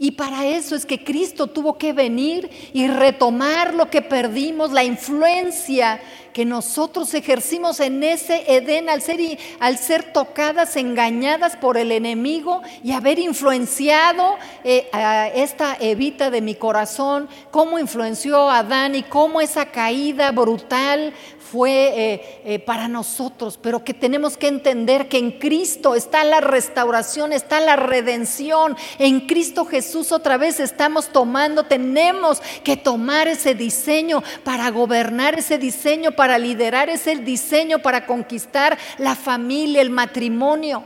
Y 0.00 0.12
para 0.12 0.46
eso 0.46 0.76
es 0.76 0.86
que 0.86 1.02
Cristo 1.02 1.48
tuvo 1.48 1.76
que 1.76 1.92
venir 1.92 2.50
y 2.72 2.86
retomar 2.86 3.74
lo 3.74 3.90
que 3.90 4.00
perdimos, 4.00 4.72
la 4.72 4.84
influencia 4.84 6.00
que 6.38 6.44
nosotros 6.44 7.12
ejercimos 7.14 7.80
en 7.80 8.04
ese 8.04 8.44
Edén 8.46 8.88
al 8.88 9.02
ser, 9.02 9.18
al 9.58 9.76
ser 9.76 10.12
tocadas, 10.12 10.76
engañadas 10.76 11.56
por 11.56 11.76
el 11.76 11.90
enemigo 11.90 12.62
y 12.84 12.92
haber 12.92 13.18
influenciado 13.18 14.36
eh, 14.62 14.88
a 14.92 15.26
esta 15.26 15.76
Evita 15.80 16.30
de 16.30 16.40
mi 16.40 16.54
corazón, 16.54 17.28
cómo 17.50 17.80
influenció 17.80 18.48
a 18.48 18.60
Adán 18.60 18.94
y 18.94 19.02
cómo 19.02 19.40
esa 19.40 19.66
caída 19.66 20.30
brutal 20.30 21.12
fue 21.50 21.72
eh, 21.72 22.40
eh, 22.44 22.58
para 22.58 22.88
nosotros, 22.88 23.58
pero 23.60 23.82
que 23.82 23.94
tenemos 23.94 24.36
que 24.36 24.48
entender 24.48 25.08
que 25.08 25.18
en 25.18 25.32
Cristo 25.32 25.94
está 25.94 26.22
la 26.24 26.40
restauración, 26.40 27.32
está 27.32 27.60
la 27.60 27.76
redención. 27.76 28.76
En 28.98 29.26
Cristo 29.26 29.64
Jesús 29.64 30.12
otra 30.12 30.36
vez 30.36 30.60
estamos 30.60 31.08
tomando, 31.08 31.64
tenemos 31.64 32.40
que 32.62 32.76
tomar 32.76 33.28
ese 33.28 33.54
diseño 33.54 34.22
para 34.44 34.70
gobernar 34.70 35.38
ese 35.38 35.58
diseño, 35.58 36.12
para 36.12 36.27
liderar 36.36 36.90
ese 36.90 37.16
diseño, 37.16 37.78
para 37.78 38.04
conquistar 38.04 38.76
la 38.98 39.14
familia, 39.14 39.80
el 39.80 39.88
matrimonio. 39.88 40.84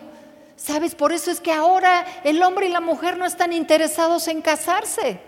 ¿Sabes? 0.54 0.94
Por 0.94 1.12
eso 1.12 1.32
es 1.32 1.40
que 1.40 1.52
ahora 1.52 2.06
el 2.22 2.40
hombre 2.42 2.66
y 2.66 2.70
la 2.70 2.80
mujer 2.80 3.16
no 3.16 3.24
están 3.24 3.52
interesados 3.52 4.28
en 4.28 4.42
casarse. 4.42 5.18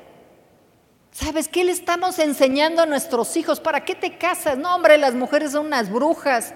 ¿Sabes 1.11 1.49
qué 1.49 1.65
le 1.65 1.73
estamos 1.73 2.19
enseñando 2.19 2.83
a 2.83 2.87
nuestros 2.87 3.37
hijos? 3.37 3.59
¿Para 3.61 3.85
qué 3.85 3.95
te 3.95 4.19
casas? 4.19 4.59
No, 4.59 4.75
hombre, 4.75 4.99
las 4.99 5.15
mujeres 5.15 5.53
son 5.53 5.67
unas 5.67 5.91
brujas. 5.91 6.55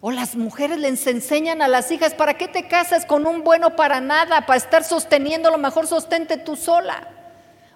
O 0.00 0.10
las 0.10 0.36
mujeres 0.36 0.78
les 0.78 1.06
enseñan 1.06 1.62
a 1.62 1.68
las 1.68 1.90
hijas, 1.90 2.14
¿para 2.14 2.34
qué 2.34 2.48
te 2.48 2.68
casas 2.68 3.06
con 3.06 3.26
un 3.26 3.42
bueno 3.42 3.74
para 3.74 4.00
nada? 4.00 4.46
Para 4.46 4.58
estar 4.58 4.84
sosteniendo, 4.84 5.50
lo 5.50 5.58
mejor 5.58 5.86
sostente 5.86 6.36
tú 6.36 6.54
sola. 6.54 7.15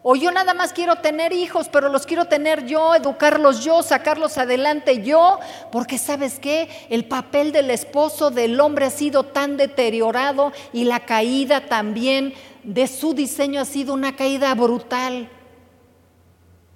O 0.02 0.16
yo 0.16 0.32
nada 0.32 0.54
más 0.54 0.72
quiero 0.72 0.96
tener 0.96 1.32
hijos, 1.32 1.68
pero 1.68 1.90
los 1.90 2.06
quiero 2.06 2.24
tener 2.24 2.64
yo, 2.64 2.94
educarlos 2.94 3.62
yo, 3.62 3.82
sacarlos 3.82 4.38
adelante 4.38 5.02
yo, 5.02 5.38
porque 5.70 5.98
sabes 5.98 6.38
qué, 6.38 6.70
el 6.88 7.04
papel 7.04 7.52
del 7.52 7.70
esposo, 7.70 8.30
del 8.30 8.58
hombre 8.60 8.86
ha 8.86 8.90
sido 8.90 9.24
tan 9.24 9.58
deteriorado 9.58 10.52
y 10.72 10.84
la 10.84 11.00
caída 11.00 11.66
también 11.66 12.32
de 12.62 12.86
su 12.86 13.12
diseño 13.12 13.60
ha 13.60 13.66
sido 13.66 13.92
una 13.92 14.16
caída 14.16 14.54
brutal. 14.54 15.28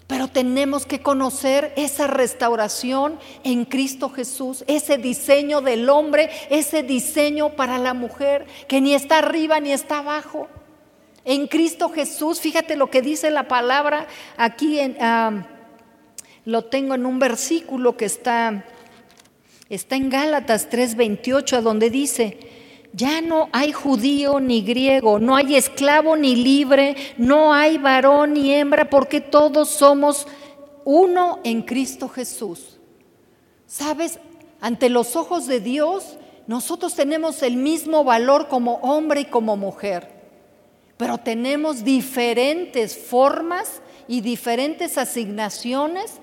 Pero 0.07 0.29
tenemos 0.29 0.85
que 0.85 1.01
conocer 1.01 1.73
esa 1.77 2.07
restauración 2.07 3.19
en 3.43 3.65
Cristo 3.65 4.11
Jesús, 4.11 4.65
ese 4.67 4.99
diseño 4.99 5.63
del 5.63 5.89
hombre, 5.89 6.29
ese 6.51 6.83
diseño 6.83 7.57
para 7.57 7.79
la 7.79 7.95
mujer, 7.95 8.47
que 8.69 8.83
ni 8.83 8.93
está 8.93 9.19
arriba 9.19 9.61
ni 9.61 9.73
está 9.73 10.01
abajo. 10.01 10.47
En 11.25 11.47
Cristo 11.47 11.89
Jesús, 11.89 12.41
fíjate 12.41 12.77
lo 12.77 12.91
que 12.91 13.01
dice 13.01 13.31
la 13.31 13.49
palabra 13.49 14.07
aquí, 14.37 14.79
en, 14.79 14.97
ah, 15.01 15.47
lo 16.45 16.65
tengo 16.65 16.95
en 16.95 17.07
un 17.07 17.19
versículo 17.19 17.97
que 17.97 18.05
está, 18.05 18.65
está 19.71 19.97
en 19.97 20.11
Gálatas 20.11 20.69
3:28, 20.71 21.63
donde 21.63 21.89
dice, 21.89 22.39
ya 22.93 23.21
no 23.21 23.49
hay 23.53 23.73
judío 23.73 24.39
ni 24.39 24.63
griego, 24.63 25.19
no 25.19 25.35
hay 25.35 25.57
esclavo 25.57 26.17
ni 26.17 26.37
libre, 26.37 26.95
no 27.17 27.53
hay 27.53 27.79
varón 27.79 28.35
ni 28.35 28.53
hembra, 28.53 28.89
porque 28.89 29.21
todos 29.21 29.71
somos 29.71 30.27
uno 30.85 31.41
en 31.43 31.63
Cristo 31.63 32.09
Jesús. 32.09 32.79
¿Sabes? 33.67 34.21
Ante 34.61 34.91
los 34.91 35.17
ojos 35.17 35.47
de 35.47 35.61
Dios, 35.61 36.19
nosotros 36.47 36.95
tenemos 36.95 37.43
el 37.43 37.57
mismo 37.57 38.05
valor 38.05 38.49
como 38.49 38.75
hombre 38.77 39.23
y 39.23 39.25
como 39.25 39.57
mujer, 39.57 40.14
pero 40.97 41.19
tenemos 41.19 41.85
diferentes 41.85 42.97
formas 42.97 43.83
y 44.07 44.21
diferentes 44.21 44.99
asignaciones 44.99 46.21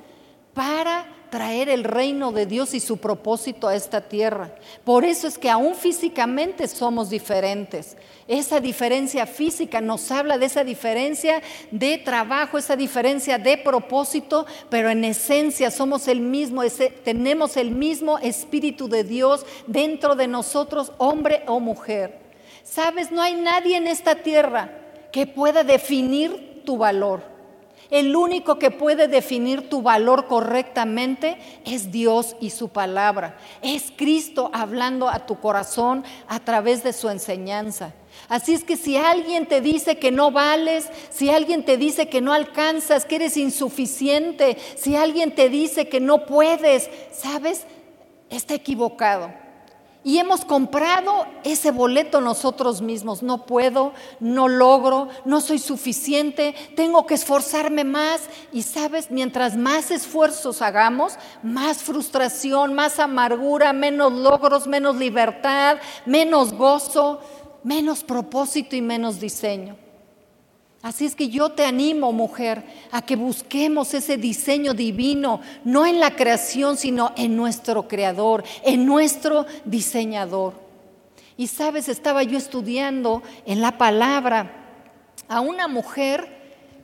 para 0.54 1.08
traer 1.32 1.70
el 1.70 1.86
reino 1.86 2.34
de 2.34 2.46
Dios 2.46 2.74
y 2.74 2.82
su 2.82 2.98
propósito 2.98 3.70
a 3.70 3.74
esta 3.74 4.02
tierra. 4.02 4.54
Por 4.84 5.06
eso 5.06 5.28
es 5.28 5.38
que 5.38 5.50
aún 5.50 5.76
físicamente 5.76 6.68
somos 6.68 7.10
diferentes. 7.10 7.96
Esa 8.28 8.60
diferencia 8.60 9.26
física 9.26 9.80
nos 9.80 10.12
habla 10.12 10.38
de 10.38 10.48
esa 10.48 10.66
diferencia 10.66 11.42
de 11.72 11.98
trabajo, 11.98 12.58
esa 12.58 12.76
diferencia 12.76 13.38
de 13.38 13.58
propósito, 13.58 14.46
pero 14.70 14.90
en 14.90 15.06
esencia 15.06 15.72
somos 15.72 16.10
el 16.10 16.20
mismo, 16.20 16.64
tenemos 17.04 17.56
el 17.56 17.72
mismo 17.72 18.20
Espíritu 18.20 18.90
de 18.90 19.06
Dios 19.06 19.46
dentro 19.68 20.16
de 20.16 20.28
nosotros, 20.28 20.92
hombre 20.98 21.44
o 21.48 21.62
mujer. 21.62 22.21
Sabes, 22.64 23.12
no 23.12 23.22
hay 23.22 23.36
nadie 23.36 23.78
en 23.78 23.88
esta 23.88 24.16
tierra 24.16 24.72
que 25.12 25.28
pueda 25.28 25.64
definir 25.64 26.64
tu 26.66 26.78
valor. 26.78 27.32
El 27.92 28.16
único 28.16 28.58
que 28.58 28.72
puede 28.72 29.10
definir 29.10 29.70
tu 29.70 29.82
valor 29.82 30.26
correctamente 30.28 31.38
es 31.66 31.92
Dios 31.92 32.38
y 32.40 32.52
su 32.52 32.70
palabra. 32.70 33.38
Es 33.62 33.92
Cristo 33.98 34.50
hablando 34.54 35.10
a 35.10 35.26
tu 35.26 35.42
corazón 35.42 36.06
a 36.30 36.40
través 36.40 36.84
de 36.84 36.94
su 36.94 37.10
enseñanza. 37.10 37.94
Así 38.30 38.54
es 38.54 38.64
que 38.64 38.78
si 38.78 38.96
alguien 38.96 39.46
te 39.46 39.60
dice 39.60 39.98
que 39.98 40.10
no 40.10 40.32
vales, 40.32 40.88
si 41.10 41.30
alguien 41.30 41.66
te 41.66 41.76
dice 41.76 42.08
que 42.08 42.22
no 42.22 42.32
alcanzas, 42.32 43.04
que 43.04 43.18
eres 43.18 43.36
insuficiente, 43.36 44.58
si 44.78 44.96
alguien 44.96 45.36
te 45.36 45.50
dice 45.50 45.90
que 45.90 46.00
no 46.00 46.26
puedes, 46.26 46.90
¿sabes? 47.12 47.66
Está 48.30 48.54
equivocado. 48.54 49.41
Y 50.04 50.18
hemos 50.18 50.46
comprado 50.46 51.28
ese 51.44 51.70
boleto 51.70 52.22
nosotros 52.22 52.82
mismos. 52.82 53.22
No 53.22 53.46
puedo, 53.46 53.94
no 54.20 54.48
logro, 54.48 55.10
no 55.26 55.42
soy 55.42 55.60
suficiente, 55.60 56.56
tengo 56.76 57.06
que 57.06 57.14
esforzarme 57.14 57.84
más. 57.84 58.22
Y 58.52 58.64
sabes, 58.64 59.12
mientras 59.12 59.56
más 59.56 59.92
esfuerzos 59.92 60.64
hagamos, 60.64 61.18
más 61.44 61.84
frustración, 61.84 62.74
más 62.74 62.98
amargura, 62.98 63.74
menos 63.74 64.12
logros, 64.12 64.66
menos 64.66 64.96
libertad, 64.96 65.78
menos 66.08 66.54
gozo, 66.54 67.20
menos 67.64 68.04
propósito 68.04 68.76
y 68.76 68.82
menos 68.82 69.20
diseño. 69.20 69.91
Así 70.82 71.06
es 71.06 71.16
que 71.16 71.30
yo 71.30 71.50
te 71.50 71.64
animo, 71.64 72.12
mujer, 72.12 72.64
a 72.92 73.04
que 73.04 73.16
busquemos 73.16 73.94
ese 73.94 74.18
diseño 74.18 74.74
divino, 74.74 75.42
no 75.64 75.86
en 75.86 76.00
la 76.00 76.16
creación, 76.16 76.76
sino 76.76 77.14
en 77.16 77.36
nuestro 77.36 77.88
creador, 77.88 78.44
en 78.64 78.86
nuestro 78.86 79.46
diseñador. 79.64 80.54
Y 81.38 81.48
sabes, 81.48 81.88
estaba 81.88 82.24
yo 82.24 82.38
estudiando 82.38 83.22
en 83.46 83.62
la 83.62 83.78
palabra 83.78 84.52
a 85.28 85.40
una 85.40 85.68
mujer 85.68 86.42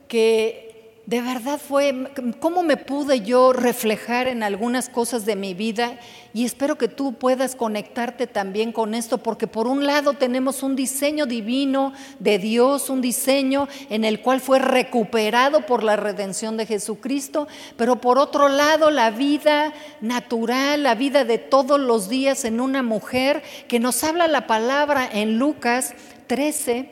que 0.07 0.66
de 1.07 1.21
verdad 1.21 1.57
fue 1.57 2.11
cómo 2.41 2.63
me 2.63 2.75
pude 2.75 3.21
yo 3.21 3.53
reflejar 3.53 4.27
en 4.27 4.43
algunas 4.43 4.89
cosas 4.89 5.25
de 5.25 5.37
mi 5.37 5.53
vida 5.53 5.97
y 6.33 6.43
espero 6.43 6.77
que 6.77 6.89
tú 6.89 7.13
puedas 7.13 7.55
conectarte 7.55 8.27
también 8.27 8.73
con 8.73 8.93
esto 8.93 9.17
porque 9.19 9.47
por 9.47 9.67
un 9.67 9.85
lado 9.85 10.15
tenemos 10.15 10.63
un 10.63 10.75
diseño 10.75 11.25
divino 11.25 11.93
de 12.19 12.39
Dios, 12.39 12.89
un 12.89 12.99
diseño 12.99 13.69
en 13.89 14.03
el 14.03 14.21
cual 14.21 14.41
fue 14.41 14.59
recuperado 14.59 15.65
por 15.65 15.81
la 15.81 15.95
redención 15.95 16.57
de 16.57 16.65
Jesucristo, 16.65 17.47
pero 17.77 18.01
por 18.01 18.19
otro 18.19 18.49
lado 18.49 18.91
la 18.91 19.09
vida 19.09 19.73
natural, 20.01 20.83
la 20.83 20.95
vida 20.95 21.23
de 21.23 21.37
todos 21.37 21.79
los 21.79 22.09
días 22.09 22.43
en 22.43 22.59
una 22.59 22.83
mujer 22.83 23.43
que 23.69 23.79
nos 23.79 24.03
habla 24.03 24.27
la 24.27 24.45
palabra 24.45 25.09
en 25.09 25.39
Lucas 25.39 25.93
13 26.27 26.91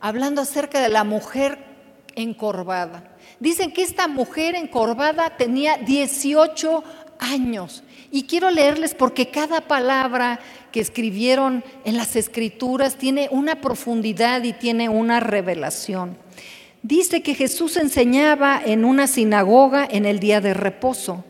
hablando 0.00 0.42
acerca 0.42 0.80
de 0.80 0.88
la 0.88 1.04
mujer 1.04 1.58
encorvada. 2.16 3.13
Dicen 3.44 3.72
que 3.72 3.82
esta 3.82 4.08
mujer 4.08 4.54
encorvada 4.54 5.36
tenía 5.36 5.76
18 5.76 6.82
años. 7.18 7.82
Y 8.10 8.22
quiero 8.22 8.50
leerles 8.50 8.94
porque 8.94 9.28
cada 9.28 9.60
palabra 9.60 10.40
que 10.72 10.80
escribieron 10.80 11.62
en 11.84 11.98
las 11.98 12.16
escrituras 12.16 12.96
tiene 12.96 13.28
una 13.30 13.60
profundidad 13.60 14.42
y 14.44 14.54
tiene 14.54 14.88
una 14.88 15.20
revelación. 15.20 16.16
Dice 16.82 17.22
que 17.22 17.34
Jesús 17.34 17.76
enseñaba 17.76 18.62
en 18.64 18.86
una 18.86 19.06
sinagoga 19.06 19.86
en 19.90 20.06
el 20.06 20.20
día 20.20 20.40
de 20.40 20.54
reposo, 20.54 21.22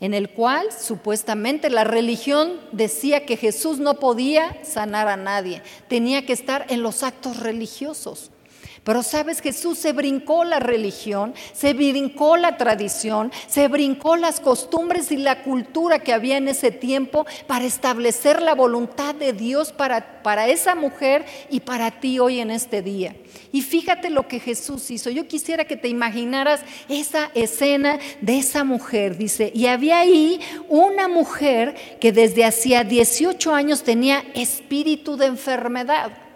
en 0.00 0.14
el 0.14 0.30
cual 0.30 0.68
supuestamente 0.72 1.68
la 1.68 1.84
religión 1.84 2.54
decía 2.72 3.26
que 3.26 3.36
Jesús 3.36 3.78
no 3.78 4.00
podía 4.00 4.56
sanar 4.64 5.06
a 5.06 5.18
nadie, 5.18 5.60
tenía 5.86 6.24
que 6.24 6.32
estar 6.32 6.64
en 6.70 6.82
los 6.82 7.02
actos 7.02 7.36
religiosos. 7.36 8.30
Pero 8.88 9.02
sabes, 9.02 9.42
Jesús 9.42 9.76
se 9.76 9.92
brincó 9.92 10.44
la 10.44 10.60
religión, 10.60 11.34
se 11.52 11.74
brincó 11.74 12.38
la 12.38 12.56
tradición, 12.56 13.30
se 13.46 13.68
brincó 13.68 14.16
las 14.16 14.40
costumbres 14.40 15.12
y 15.12 15.18
la 15.18 15.42
cultura 15.42 15.98
que 15.98 16.14
había 16.14 16.38
en 16.38 16.48
ese 16.48 16.70
tiempo 16.70 17.26
para 17.46 17.66
establecer 17.66 18.40
la 18.40 18.54
voluntad 18.54 19.14
de 19.14 19.34
Dios 19.34 19.72
para, 19.72 20.22
para 20.22 20.48
esa 20.48 20.74
mujer 20.74 21.26
y 21.50 21.60
para 21.60 22.00
ti 22.00 22.18
hoy 22.18 22.40
en 22.40 22.50
este 22.50 22.80
día. 22.80 23.14
Y 23.52 23.60
fíjate 23.60 24.08
lo 24.08 24.26
que 24.26 24.40
Jesús 24.40 24.90
hizo. 24.90 25.10
Yo 25.10 25.28
quisiera 25.28 25.66
que 25.66 25.76
te 25.76 25.88
imaginaras 25.88 26.62
esa 26.88 27.30
escena 27.34 27.98
de 28.22 28.38
esa 28.38 28.64
mujer. 28.64 29.18
Dice, 29.18 29.52
y 29.54 29.66
había 29.66 29.98
ahí 29.98 30.40
una 30.66 31.08
mujer 31.08 31.74
que 32.00 32.10
desde 32.10 32.46
hacía 32.46 32.84
18 32.84 33.54
años 33.54 33.82
tenía 33.82 34.24
espíritu 34.34 35.18
de 35.18 35.26
enfermedad. 35.26 36.27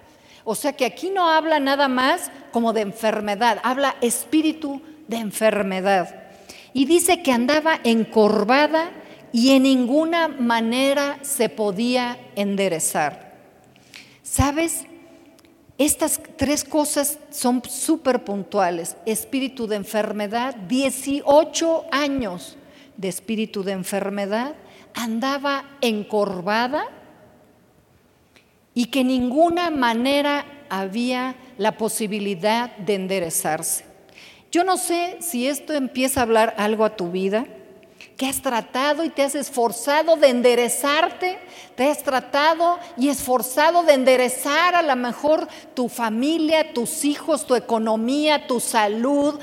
O 0.44 0.54
sea 0.54 0.72
que 0.72 0.84
aquí 0.84 1.10
no 1.10 1.28
habla 1.28 1.60
nada 1.60 1.88
más 1.88 2.30
como 2.50 2.72
de 2.72 2.80
enfermedad, 2.80 3.58
habla 3.62 3.96
espíritu 4.00 4.82
de 5.08 5.18
enfermedad. 5.18 6.22
Y 6.72 6.86
dice 6.86 7.22
que 7.22 7.32
andaba 7.32 7.80
encorvada 7.84 8.90
y 9.32 9.52
en 9.52 9.64
ninguna 9.64 10.28
manera 10.28 11.18
se 11.22 11.48
podía 11.48 12.18
enderezar. 12.34 13.32
¿Sabes? 14.22 14.84
Estas 15.78 16.20
tres 16.36 16.64
cosas 16.64 17.18
son 17.30 17.62
súper 17.64 18.24
puntuales. 18.24 18.96
Espíritu 19.06 19.66
de 19.66 19.76
enfermedad, 19.76 20.54
18 20.68 21.86
años 21.90 22.56
de 22.96 23.08
espíritu 23.08 23.62
de 23.64 23.72
enfermedad, 23.72 24.54
andaba 24.94 25.64
encorvada 25.80 26.84
y 28.74 28.86
que 28.86 29.04
ninguna 29.04 29.70
manera 29.70 30.44
había 30.68 31.36
la 31.58 31.76
posibilidad 31.76 32.74
de 32.76 32.94
enderezarse. 32.94 33.84
Yo 34.50 34.64
no 34.64 34.76
sé 34.76 35.18
si 35.20 35.46
esto 35.46 35.72
empieza 35.72 36.20
a 36.20 36.22
hablar 36.24 36.54
algo 36.58 36.84
a 36.84 36.96
tu 36.96 37.10
vida, 37.10 37.46
que 38.16 38.26
has 38.26 38.42
tratado 38.42 39.04
y 39.04 39.08
te 39.08 39.22
has 39.22 39.34
esforzado 39.34 40.16
de 40.16 40.28
enderezarte, 40.28 41.38
te 41.74 41.90
has 41.90 42.02
tratado 42.02 42.78
y 42.96 43.08
esforzado 43.08 43.82
de 43.82 43.94
enderezar 43.94 44.74
a 44.74 44.82
lo 44.82 44.94
mejor 44.96 45.48
tu 45.74 45.88
familia, 45.88 46.72
tus 46.72 47.04
hijos, 47.04 47.46
tu 47.46 47.54
economía, 47.54 48.46
tu 48.46 48.60
salud, 48.60 49.40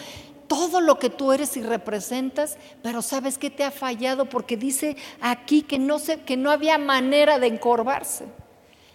todo 0.48 0.82
lo 0.82 0.98
que 0.98 1.10
tú 1.10 1.32
eres 1.32 1.58
y 1.58 1.62
representas, 1.62 2.58
pero 2.82 3.02
sabes 3.02 3.38
que 3.38 3.50
te 3.50 3.64
ha 3.64 3.72
fallado 3.72 4.26
porque 4.26 4.58
dice 4.58 4.98
aquí 5.22 5.62
que 5.62 5.78
no, 5.78 6.00
sé 6.00 6.22
que 6.22 6.38
no 6.38 6.52
había 6.52 6.78
manera 6.78 7.40
de 7.40 7.48
encorvarse. 7.48 8.26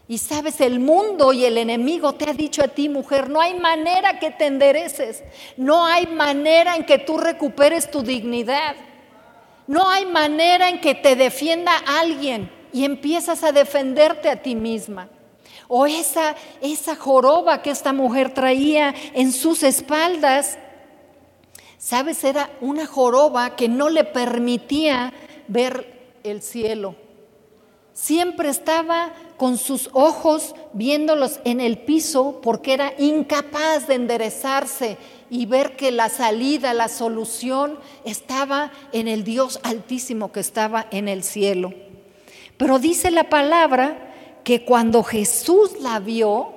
Y 0.06 0.18
sabes, 0.18 0.60
el 0.60 0.80
mundo 0.80 1.32
y 1.32 1.46
el 1.46 1.56
enemigo 1.56 2.12
te 2.12 2.28
ha 2.28 2.34
dicho 2.34 2.62
a 2.62 2.68
ti, 2.68 2.90
mujer, 2.90 3.30
no 3.30 3.40
hay 3.40 3.54
manera 3.54 4.18
que 4.18 4.30
te 4.30 4.46
endereces, 4.46 5.24
no 5.56 5.86
hay 5.86 6.06
manera 6.06 6.76
en 6.76 6.84
que 6.84 6.98
tú 6.98 7.16
recuperes 7.16 7.90
tu 7.90 8.02
dignidad, 8.02 8.76
no 9.66 9.88
hay 9.88 10.04
manera 10.04 10.68
en 10.68 10.80
que 10.82 10.94
te 10.94 11.16
defienda 11.16 11.72
alguien 11.86 12.50
y 12.70 12.84
empiezas 12.84 13.42
a 13.44 13.52
defenderte 13.52 14.28
a 14.28 14.42
ti 14.42 14.54
misma. 14.54 15.08
O 15.68 15.86
esa, 15.86 16.36
esa 16.60 16.96
joroba 16.96 17.62
que 17.62 17.70
esta 17.70 17.94
mujer 17.94 18.34
traía 18.34 18.94
en 19.14 19.32
sus 19.32 19.62
espaldas, 19.62 20.58
sabes, 21.78 22.22
era 22.24 22.50
una 22.60 22.84
joroba 22.84 23.56
que 23.56 23.68
no 23.68 23.88
le 23.88 24.04
permitía 24.04 25.14
ver 25.48 26.18
el 26.24 26.42
cielo. 26.42 26.94
Siempre 27.94 28.48
estaba 28.48 29.12
con 29.36 29.56
sus 29.56 29.88
ojos 29.92 30.56
viéndolos 30.72 31.38
en 31.44 31.60
el 31.60 31.78
piso 31.78 32.40
porque 32.42 32.72
era 32.72 32.92
incapaz 32.98 33.86
de 33.86 33.94
enderezarse 33.94 34.98
y 35.30 35.46
ver 35.46 35.76
que 35.76 35.92
la 35.92 36.08
salida, 36.08 36.74
la 36.74 36.88
solución 36.88 37.78
estaba 38.04 38.72
en 38.92 39.06
el 39.06 39.22
Dios 39.22 39.60
altísimo 39.62 40.32
que 40.32 40.40
estaba 40.40 40.86
en 40.90 41.06
el 41.06 41.22
cielo. 41.22 41.72
Pero 42.56 42.80
dice 42.80 43.12
la 43.12 43.30
palabra 43.30 44.40
que 44.42 44.64
cuando 44.64 45.04
Jesús 45.04 45.80
la 45.80 46.00
vio, 46.00 46.52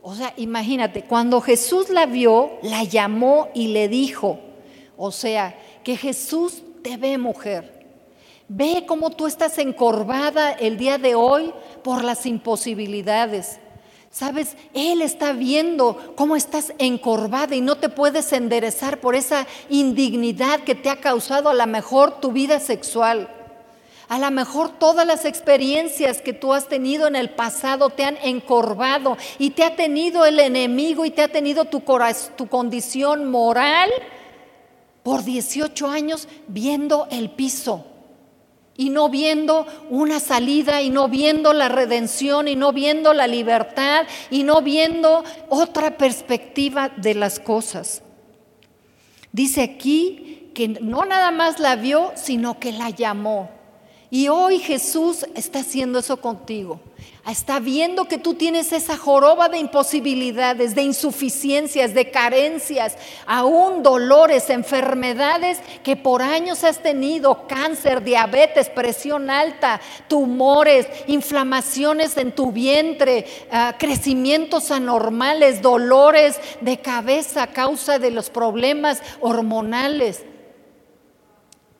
o 0.00 0.14
sea, 0.14 0.32
imagínate, 0.36 1.02
cuando 1.02 1.40
Jesús 1.40 1.90
la 1.90 2.06
vio, 2.06 2.52
la 2.62 2.84
llamó 2.84 3.48
y 3.52 3.68
le 3.68 3.88
dijo, 3.88 4.38
o 4.96 5.10
sea, 5.10 5.58
que 5.82 5.96
Jesús 5.96 6.62
te 6.82 6.96
ve 6.96 7.18
mujer 7.18 7.77
Ve 8.48 8.84
cómo 8.86 9.10
tú 9.10 9.26
estás 9.26 9.58
encorvada 9.58 10.52
el 10.52 10.78
día 10.78 10.96
de 10.96 11.14
hoy 11.14 11.52
por 11.84 12.02
las 12.02 12.24
imposibilidades. 12.24 13.60
Sabes, 14.10 14.56
Él 14.72 15.02
está 15.02 15.32
viendo 15.32 16.14
cómo 16.16 16.34
estás 16.34 16.72
encorvada 16.78 17.54
y 17.54 17.60
no 17.60 17.76
te 17.76 17.90
puedes 17.90 18.32
enderezar 18.32 19.00
por 19.00 19.14
esa 19.14 19.46
indignidad 19.68 20.60
que 20.60 20.74
te 20.74 20.88
ha 20.88 20.98
causado 20.98 21.50
a 21.50 21.54
lo 21.54 21.66
mejor 21.66 22.20
tu 22.20 22.32
vida 22.32 22.58
sexual. 22.58 23.28
A 24.08 24.18
lo 24.18 24.30
mejor 24.30 24.70
todas 24.70 25.06
las 25.06 25.26
experiencias 25.26 26.22
que 26.22 26.32
tú 26.32 26.54
has 26.54 26.68
tenido 26.68 27.06
en 27.06 27.16
el 27.16 27.28
pasado 27.28 27.90
te 27.90 28.04
han 28.04 28.16
encorvado 28.22 29.18
y 29.38 29.50
te 29.50 29.62
ha 29.62 29.76
tenido 29.76 30.24
el 30.24 30.40
enemigo 30.40 31.04
y 31.04 31.10
te 31.10 31.20
ha 31.20 31.28
tenido 31.28 31.66
tu, 31.66 31.82
tu 32.34 32.48
condición 32.48 33.30
moral 33.30 33.90
por 35.02 35.22
18 35.22 35.86
años 35.86 36.28
viendo 36.46 37.08
el 37.10 37.28
piso 37.28 37.84
y 38.78 38.90
no 38.90 39.08
viendo 39.10 39.66
una 39.90 40.20
salida 40.20 40.80
y 40.80 40.88
no 40.88 41.08
viendo 41.08 41.52
la 41.52 41.68
redención 41.68 42.46
y 42.46 42.54
no 42.54 42.72
viendo 42.72 43.12
la 43.12 43.26
libertad 43.26 44.06
y 44.30 44.44
no 44.44 44.62
viendo 44.62 45.24
otra 45.48 45.98
perspectiva 45.98 46.88
de 46.96 47.16
las 47.16 47.40
cosas. 47.40 48.02
Dice 49.32 49.62
aquí 49.62 50.52
que 50.54 50.68
no 50.68 51.04
nada 51.04 51.32
más 51.32 51.58
la 51.58 51.74
vio, 51.74 52.12
sino 52.14 52.60
que 52.60 52.70
la 52.70 52.90
llamó. 52.90 53.57
Y 54.10 54.28
hoy 54.28 54.58
Jesús 54.58 55.26
está 55.34 55.60
haciendo 55.60 55.98
eso 55.98 56.18
contigo. 56.18 56.80
Está 57.28 57.60
viendo 57.60 58.06
que 58.06 58.16
tú 58.16 58.32
tienes 58.32 58.72
esa 58.72 58.96
joroba 58.96 59.50
de 59.50 59.58
imposibilidades, 59.58 60.74
de 60.74 60.80
insuficiencias, 60.80 61.92
de 61.92 62.10
carencias, 62.10 62.96
aún 63.26 63.82
dolores, 63.82 64.48
enfermedades 64.48 65.60
que 65.84 65.94
por 65.94 66.22
años 66.22 66.64
has 66.64 66.82
tenido, 66.82 67.46
cáncer, 67.46 68.02
diabetes, 68.02 68.70
presión 68.70 69.28
alta, 69.28 69.78
tumores, 70.08 70.86
inflamaciones 71.06 72.16
en 72.16 72.32
tu 72.32 72.50
vientre, 72.50 73.26
ah, 73.52 73.74
crecimientos 73.78 74.70
anormales, 74.70 75.60
dolores 75.60 76.40
de 76.62 76.80
cabeza 76.80 77.42
a 77.42 77.52
causa 77.52 77.98
de 77.98 78.10
los 78.10 78.30
problemas 78.30 79.02
hormonales. 79.20 80.24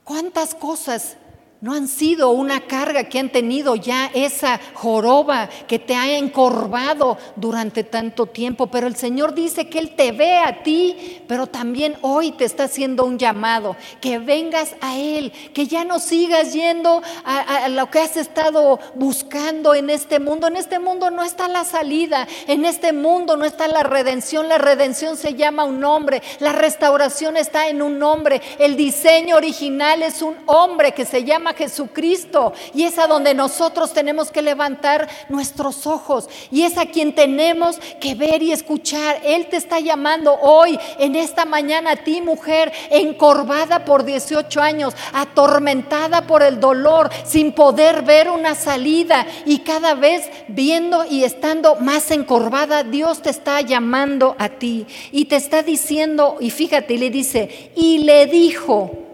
¿Cuántas 0.05 0.55
cosas 0.55 1.17
no 1.61 1.73
han 1.73 1.88
sido 1.88 2.31
una 2.31 2.61
carga 2.61 3.05
que 3.05 3.18
han 3.18 3.31
tenido 3.31 3.75
ya 3.75 4.11
esa 4.14 4.61
joroba 4.75 5.49
que 5.66 5.81
te 5.81 5.97
ha 5.97 6.16
encorvado 6.16 7.18
durante 7.35 7.83
tanto 7.83 8.27
tiempo, 8.27 8.68
pero 8.68 8.87
el 8.87 8.94
Señor 8.94 9.35
dice 9.35 9.68
que 9.68 9.81
Él 9.81 9.97
te 9.97 10.12
ve 10.12 10.37
a 10.37 10.62
ti, 10.62 11.21
pero 11.27 11.49
también 11.49 11.97
hoy 12.03 12.31
te 12.31 12.44
está 12.44 12.64
haciendo 12.64 13.05
un 13.05 13.18
llamado, 13.18 13.77
que 14.01 14.21
vengas 14.21 14.77
a 14.81 14.97
Él, 14.99 15.33
que 15.53 15.66
ya 15.66 15.85
no 15.85 15.99
sigas 15.99 16.53
yendo 16.53 17.03
a, 17.25 17.68
lo 17.68 17.90
que 17.90 17.99
has 17.99 18.16
estado 18.16 18.79
buscando 18.94 19.75
en 19.75 19.90
este 19.90 20.21
mundo. 20.21 20.47
En 20.47 20.57
este 20.57 20.79
mundo 20.79 21.11
no 21.11 21.25
está 21.25 21.49
la 21.49 21.64
salida, 21.64 22.29
en 22.47 22.64
este 22.64 22.92
mundo 22.92 23.37
no 23.37 23.44
está 23.44 23.66
la 23.66 23.83
redención, 23.83 24.49
la 24.49 24.59
redención 24.59 25.16
se 25.16 25.35
llama 25.35 25.64
un 25.64 25.81
nombre, 25.81 26.23
la 26.38 26.53
restauración 26.53 27.37
está 27.37 27.68
en 27.68 27.83
un 27.83 27.99
nombre, 27.99 28.40
el 28.61 28.77
diseño 28.77 29.37
original 29.37 30.03
es 30.03 30.23
un 30.23 30.37
hombre 30.47 30.92
que 30.92 31.05
se 31.05 31.25
llama 31.25 31.47
Jesucristo. 31.54 32.52
Y 32.74 32.84
es 32.84 32.98
a 32.98 33.06
donde 33.06 33.34
nosotros 33.34 33.92
tenemos 33.92 34.30
que 34.30 34.42
levantar 34.42 35.08
nuestros 35.28 35.87
ojos. 35.87 36.28
Y 36.50 36.62
es 36.62 36.78
a 36.78 36.87
quien 36.87 37.14
tenemos 37.14 37.78
que 38.00 38.14
ver 38.14 38.42
y 38.42 38.52
escuchar. 38.52 39.20
Él 39.24 39.46
te 39.48 39.56
está 39.56 39.80
llamando 39.80 40.34
hoy, 40.40 40.78
en 40.98 41.16
esta 41.16 41.44
mañana, 41.44 41.92
a 41.92 41.96
ti 41.96 42.20
mujer, 42.20 42.72
encorvada 42.90 43.84
por 43.84 44.04
18 44.04 44.61
años, 44.61 44.94
atormentada 45.12 46.26
por 46.26 46.42
el 46.42 46.61
dolor, 46.61 47.11
sin 47.24 47.52
poder 47.52 48.02
ver 48.02 48.30
una 48.30 48.54
salida. 48.54 49.26
Y 49.46 49.61
cada 49.61 49.94
vez 49.94 50.28
viendo 50.48 51.04
y 51.04 51.24
estando 51.24 51.76
más 51.76 52.11
encorvada, 52.11 52.84
Dios 52.84 53.22
te 53.22 53.30
está 53.30 53.61
llamando 53.61 54.37
a 54.38 54.48
ti. 54.48 54.87
Y 55.12 55.26
te 55.26 55.37
está 55.37 55.62
diciendo, 55.62 56.37
y 56.40 56.50
fíjate, 56.50 56.96
le 56.98 57.11
dice, 57.11 57.72
y 57.74 57.98
le 57.98 58.26
dijo, 58.26 59.08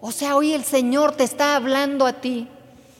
o 0.00 0.12
sea, 0.12 0.36
hoy 0.36 0.52
el 0.52 0.64
Señor 0.64 1.16
te 1.16 1.24
está 1.24 1.56
hablando 1.56 2.06
a 2.06 2.14
ti. 2.14 2.48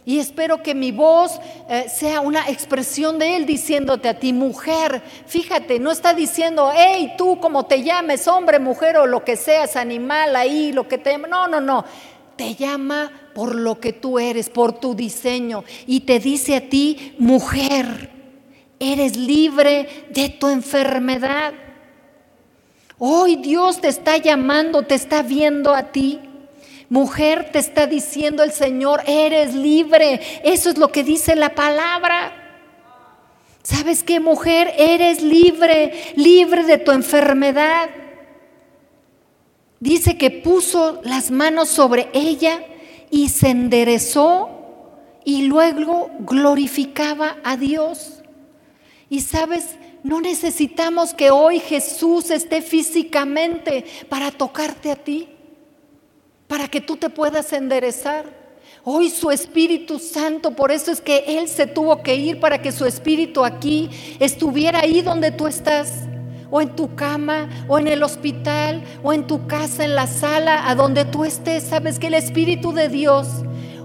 Y 0.04 0.18
espero 0.18 0.62
que 0.62 0.74
mi 0.74 0.92
voz 0.92 1.38
eh, 1.68 1.86
sea 1.88 2.20
una 2.20 2.48
expresión 2.48 3.18
de 3.18 3.36
Él 3.36 3.46
diciéndote 3.46 4.08
a 4.08 4.18
ti, 4.18 4.32
mujer, 4.32 5.02
fíjate, 5.26 5.78
no 5.78 5.90
está 5.90 6.14
diciendo, 6.14 6.72
hey, 6.74 7.14
tú 7.18 7.38
como 7.38 7.66
te 7.66 7.82
llames, 7.82 8.26
hombre, 8.26 8.58
mujer 8.58 8.96
o 8.96 9.06
lo 9.06 9.24
que 9.24 9.36
seas, 9.36 9.76
animal 9.76 10.34
ahí, 10.36 10.72
lo 10.72 10.88
que 10.88 10.98
te... 10.98 11.16
No, 11.18 11.48
no, 11.48 11.60
no. 11.60 11.84
Te 12.36 12.54
llama 12.54 13.12
por 13.34 13.54
lo 13.54 13.78
que 13.78 13.92
tú 13.92 14.18
eres, 14.18 14.48
por 14.48 14.72
tu 14.72 14.94
diseño. 14.94 15.64
Y 15.86 16.00
te 16.00 16.18
dice 16.18 16.56
a 16.56 16.68
ti, 16.68 17.14
mujer, 17.18 18.10
eres 18.78 19.16
libre 19.16 20.06
de 20.10 20.30
tu 20.30 20.48
enfermedad. 20.48 21.52
Hoy 22.98 23.36
Dios 23.36 23.80
te 23.80 23.88
está 23.88 24.16
llamando, 24.16 24.82
te 24.82 24.94
está 24.94 25.22
viendo 25.22 25.74
a 25.74 25.84
ti. 25.84 26.29
Mujer, 26.90 27.50
te 27.52 27.60
está 27.60 27.86
diciendo 27.86 28.42
el 28.42 28.50
Señor, 28.50 29.02
eres 29.06 29.54
libre. 29.54 30.20
Eso 30.42 30.70
es 30.70 30.76
lo 30.76 30.90
que 30.90 31.04
dice 31.04 31.36
la 31.36 31.54
palabra. 31.54 32.32
¿Sabes 33.62 34.02
qué, 34.02 34.18
mujer? 34.18 34.74
Eres 34.76 35.22
libre, 35.22 36.12
libre 36.16 36.64
de 36.64 36.78
tu 36.78 36.90
enfermedad. 36.90 37.90
Dice 39.78 40.18
que 40.18 40.32
puso 40.32 41.00
las 41.04 41.30
manos 41.30 41.68
sobre 41.68 42.08
ella 42.12 42.64
y 43.08 43.28
se 43.28 43.50
enderezó 43.50 44.50
y 45.24 45.42
luego 45.42 46.10
glorificaba 46.18 47.36
a 47.44 47.56
Dios. 47.56 48.20
Y 49.08 49.20
sabes, 49.20 49.76
no 50.02 50.20
necesitamos 50.20 51.14
que 51.14 51.30
hoy 51.30 51.60
Jesús 51.60 52.32
esté 52.32 52.62
físicamente 52.62 53.84
para 54.08 54.32
tocarte 54.32 54.90
a 54.90 54.96
ti 54.96 55.28
para 56.50 56.66
que 56.66 56.80
tú 56.80 56.96
te 56.96 57.08
puedas 57.08 57.52
enderezar. 57.52 58.24
Hoy 58.82 59.08
su 59.08 59.30
Espíritu 59.30 60.00
Santo, 60.00 60.50
por 60.50 60.72
eso 60.72 60.90
es 60.90 61.00
que 61.00 61.38
Él 61.38 61.46
se 61.46 61.68
tuvo 61.68 62.02
que 62.02 62.16
ir 62.16 62.40
para 62.40 62.60
que 62.60 62.72
su 62.72 62.86
Espíritu 62.86 63.44
aquí 63.44 63.88
estuviera 64.18 64.80
ahí 64.80 65.00
donde 65.00 65.30
tú 65.30 65.46
estás, 65.46 65.92
o 66.50 66.60
en 66.60 66.74
tu 66.74 66.96
cama, 66.96 67.48
o 67.68 67.78
en 67.78 67.86
el 67.86 68.02
hospital, 68.02 68.82
o 69.04 69.12
en 69.12 69.28
tu 69.28 69.46
casa, 69.46 69.84
en 69.84 69.94
la 69.94 70.08
sala, 70.08 70.68
a 70.68 70.74
donde 70.74 71.04
tú 71.04 71.24
estés. 71.24 71.62
Sabes 71.62 72.00
que 72.00 72.08
el 72.08 72.14
Espíritu 72.14 72.72
de 72.72 72.88
Dios 72.88 73.28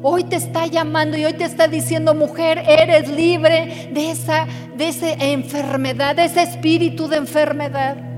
hoy 0.01 0.23
te 0.23 0.37
está 0.37 0.65
llamando 0.65 1.17
y 1.17 1.25
hoy 1.25 1.33
te 1.33 1.43
está 1.43 1.67
diciendo, 1.67 2.15
mujer, 2.15 2.63
eres 2.67 3.09
libre 3.09 3.91
de 3.93 4.09
esa, 4.09 4.47
de 4.75 4.87
esa 4.87 5.13
enfermedad, 5.13 6.15
de 6.15 6.25
ese 6.25 6.41
espíritu 6.41 7.07
de 7.07 7.17
enfermedad. 7.17 8.14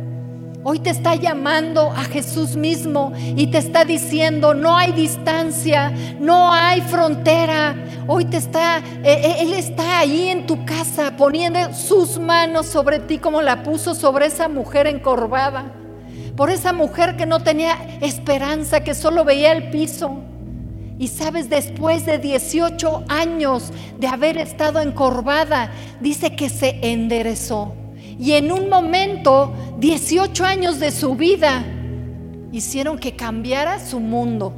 Hoy 0.69 0.79
te 0.79 0.89
está 0.89 1.15
llamando 1.15 1.91
a 1.91 2.03
Jesús 2.03 2.57
mismo 2.57 3.13
y 3.15 3.47
te 3.47 3.57
está 3.57 3.85
diciendo, 3.85 4.53
no 4.53 4.75
hay 4.75 4.91
distancia, 4.91 5.93
no 6.19 6.51
hay 6.51 6.81
frontera. 6.81 7.73
Hoy 8.05 8.25
te 8.25 8.35
está, 8.35 8.79
eh, 8.79 8.83
eh, 9.05 9.35
Él 9.39 9.53
está 9.53 9.99
ahí 9.99 10.27
en 10.27 10.45
tu 10.45 10.65
casa 10.65 11.15
poniendo 11.15 11.73
sus 11.73 12.19
manos 12.19 12.65
sobre 12.65 12.99
ti 12.99 13.17
como 13.17 13.41
la 13.41 13.63
puso 13.63 13.95
sobre 13.95 14.25
esa 14.25 14.49
mujer 14.49 14.87
encorvada. 14.87 15.71
Por 16.35 16.49
esa 16.49 16.73
mujer 16.73 17.15
que 17.15 17.25
no 17.25 17.41
tenía 17.41 17.77
esperanza, 18.01 18.81
que 18.81 18.93
solo 18.93 19.23
veía 19.23 19.53
el 19.53 19.69
piso. 19.69 20.21
Y 20.99 21.07
sabes, 21.07 21.49
después 21.49 22.05
de 22.05 22.17
18 22.17 23.05
años 23.07 23.71
de 23.99 24.07
haber 24.07 24.37
estado 24.37 24.81
encorvada, 24.81 25.71
dice 26.01 26.35
que 26.35 26.49
se 26.49 26.77
enderezó. 26.91 27.76
Y 28.19 28.33
en 28.33 28.51
un 28.51 28.69
momento, 28.69 29.53
18 29.79 30.43
años 30.43 30.79
de 30.79 30.91
su 30.91 31.15
vida 31.15 31.65
hicieron 32.51 32.97
que 32.97 33.15
cambiara 33.15 33.79
su 33.79 33.99
mundo. 33.99 34.53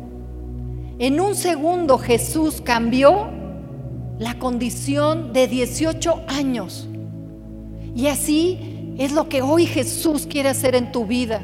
En 0.99 1.19
un 1.19 1.35
segundo 1.35 1.97
Jesús 1.97 2.61
cambió 2.61 3.29
la 4.17 4.37
condición 4.37 5.33
de 5.33 5.47
18 5.47 6.23
años. 6.27 6.87
Y 7.95 8.07
así 8.07 8.95
es 8.97 9.11
lo 9.11 9.29
que 9.29 9.41
hoy 9.41 9.65
Jesús 9.65 10.25
quiere 10.25 10.49
hacer 10.49 10.75
en 10.75 10.91
tu 10.91 11.05
vida. 11.05 11.41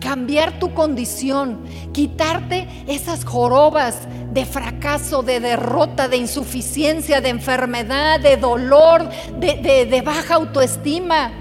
Cambiar 0.00 0.60
tu 0.60 0.74
condición, 0.74 1.60
quitarte 1.92 2.68
esas 2.86 3.24
jorobas 3.24 4.06
de 4.32 4.44
fracaso, 4.44 5.22
de 5.22 5.40
derrota, 5.40 6.06
de 6.06 6.18
insuficiencia, 6.18 7.20
de 7.20 7.30
enfermedad, 7.30 8.20
de 8.20 8.36
dolor, 8.36 9.08
de, 9.40 10.02
baja 10.04 10.36
autoestima 10.36 11.32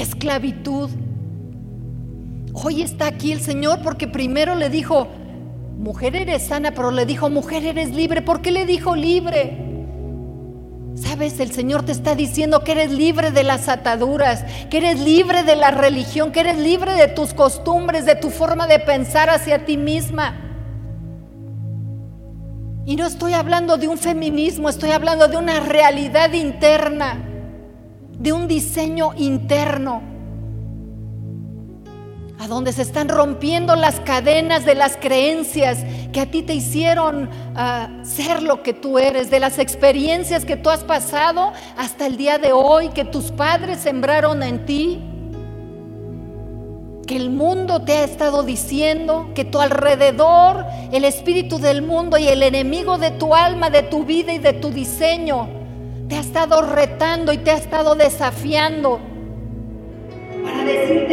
esclavitud. 0.00 0.90
Hoy 2.52 2.82
está 2.82 3.06
aquí 3.06 3.32
el 3.32 3.40
Señor 3.40 3.80
porque 3.82 4.08
primero 4.08 4.54
le 4.54 4.70
dijo, 4.70 5.08
mujer 5.78 6.16
eres 6.16 6.42
sana, 6.42 6.72
pero 6.72 6.90
le 6.90 7.06
dijo, 7.06 7.28
mujer 7.30 7.64
eres 7.64 7.94
libre. 7.94 8.22
¿Por 8.22 8.40
qué 8.40 8.50
le 8.50 8.66
dijo 8.66 8.96
libre? 8.96 9.62
Sabes, 10.94 11.38
el 11.40 11.52
Señor 11.52 11.84
te 11.84 11.92
está 11.92 12.14
diciendo 12.14 12.64
que 12.64 12.72
eres 12.72 12.90
libre 12.90 13.30
de 13.30 13.42
las 13.42 13.68
ataduras, 13.68 14.44
que 14.70 14.78
eres 14.78 14.98
libre 14.98 15.42
de 15.42 15.54
la 15.54 15.70
religión, 15.70 16.32
que 16.32 16.40
eres 16.40 16.58
libre 16.58 16.94
de 16.94 17.08
tus 17.08 17.34
costumbres, 17.34 18.06
de 18.06 18.14
tu 18.14 18.30
forma 18.30 18.66
de 18.66 18.78
pensar 18.78 19.28
hacia 19.28 19.66
ti 19.66 19.76
misma. 19.76 20.40
Y 22.86 22.96
no 22.96 23.06
estoy 23.06 23.34
hablando 23.34 23.76
de 23.76 23.88
un 23.88 23.98
feminismo, 23.98 24.70
estoy 24.70 24.92
hablando 24.92 25.28
de 25.28 25.36
una 25.36 25.60
realidad 25.60 26.32
interna 26.32 27.35
de 28.18 28.32
un 28.32 28.48
diseño 28.48 29.12
interno, 29.16 30.02
a 32.38 32.48
donde 32.48 32.72
se 32.72 32.82
están 32.82 33.08
rompiendo 33.08 33.76
las 33.76 34.00
cadenas 34.00 34.64
de 34.64 34.74
las 34.74 34.96
creencias 34.96 35.78
que 36.12 36.20
a 36.20 36.30
ti 36.30 36.42
te 36.42 36.54
hicieron 36.54 37.30
ah, 37.54 37.88
ser 38.02 38.42
lo 38.42 38.62
que 38.62 38.72
tú 38.72 38.98
eres, 38.98 39.30
de 39.30 39.40
las 39.40 39.58
experiencias 39.58 40.44
que 40.44 40.56
tú 40.56 40.70
has 40.70 40.84
pasado 40.84 41.52
hasta 41.76 42.06
el 42.06 42.16
día 42.16 42.38
de 42.38 42.52
hoy, 42.52 42.90
que 42.90 43.04
tus 43.04 43.32
padres 43.32 43.78
sembraron 43.80 44.42
en 44.42 44.66
ti, 44.66 45.02
que 47.06 47.16
el 47.16 47.30
mundo 47.30 47.82
te 47.82 47.92
ha 47.92 48.04
estado 48.04 48.42
diciendo, 48.42 49.30
que 49.34 49.44
tu 49.44 49.60
alrededor, 49.60 50.66
el 50.92 51.04
espíritu 51.04 51.58
del 51.58 51.82
mundo 51.82 52.18
y 52.18 52.28
el 52.28 52.42
enemigo 52.42 52.98
de 52.98 53.12
tu 53.12 53.34
alma, 53.34 53.70
de 53.70 53.82
tu 53.82 54.04
vida 54.04 54.32
y 54.32 54.38
de 54.38 54.52
tu 54.52 54.70
diseño, 54.70 55.55
te 56.08 56.16
ha 56.16 56.20
estado 56.20 56.62
retando 56.62 57.32
y 57.32 57.38
te 57.38 57.50
ha 57.50 57.56
estado 57.56 57.94
desafiando 57.94 59.00
para 60.44 60.64
decir 60.64 61.05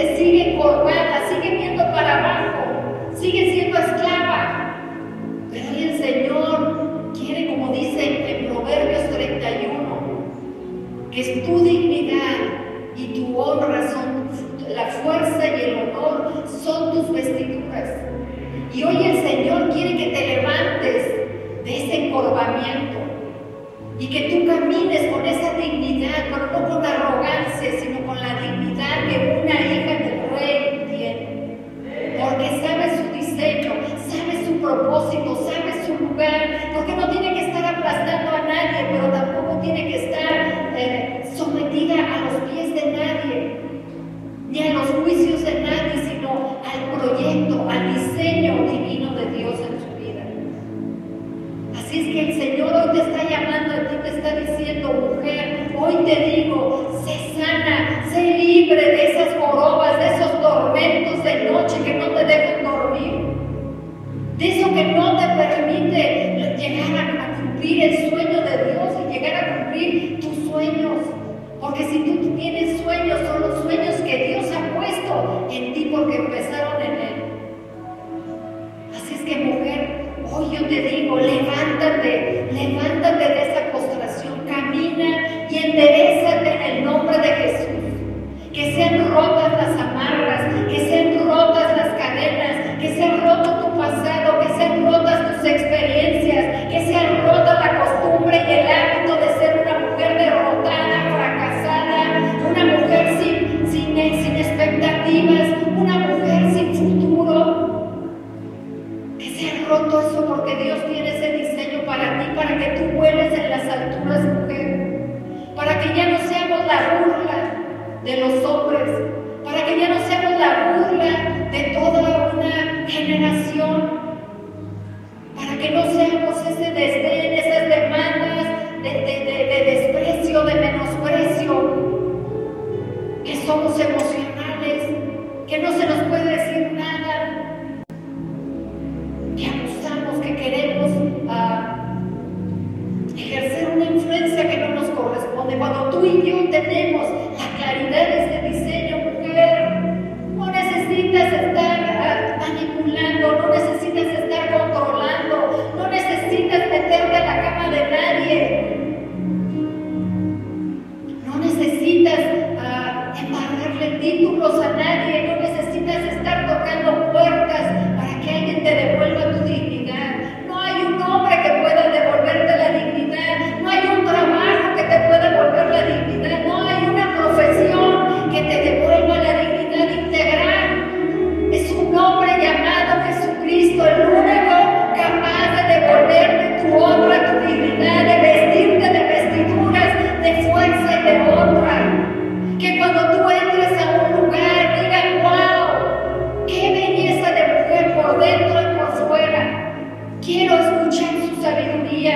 Quiero 200.33 200.55
escuchar 200.55 201.13
su 201.29 201.41
sabiduría. 201.43 202.15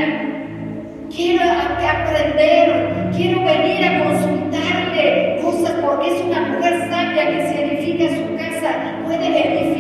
Quiero 1.16 1.44
aprender. 1.44 3.12
Quiero 3.16 3.44
venir 3.44 3.86
a 3.86 4.04
consultarle 4.04 5.38
cosas 5.40 5.74
porque 5.86 6.16
es 6.16 6.22
una 6.24 6.42
mujer 6.48 6.90
sabia 6.90 7.30
que 7.30 7.48
se 7.48 7.64
edifica 7.64 8.16
su 8.16 8.36
casa 8.36 8.98
puede 9.06 9.28
edificar 9.28 9.77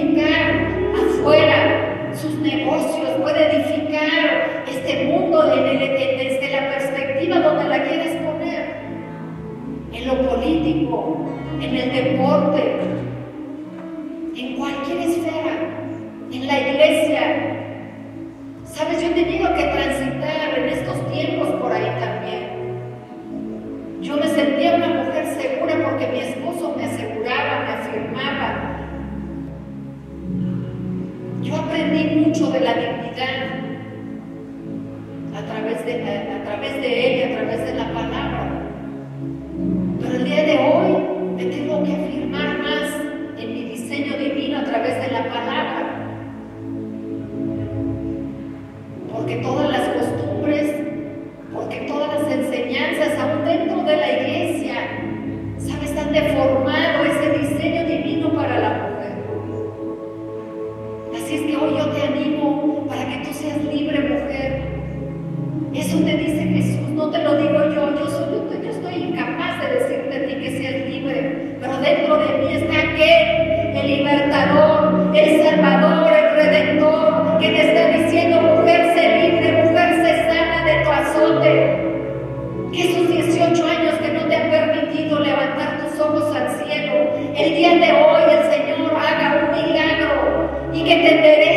y 90.78 90.84
que 90.84 90.94
entenderé 90.94 91.57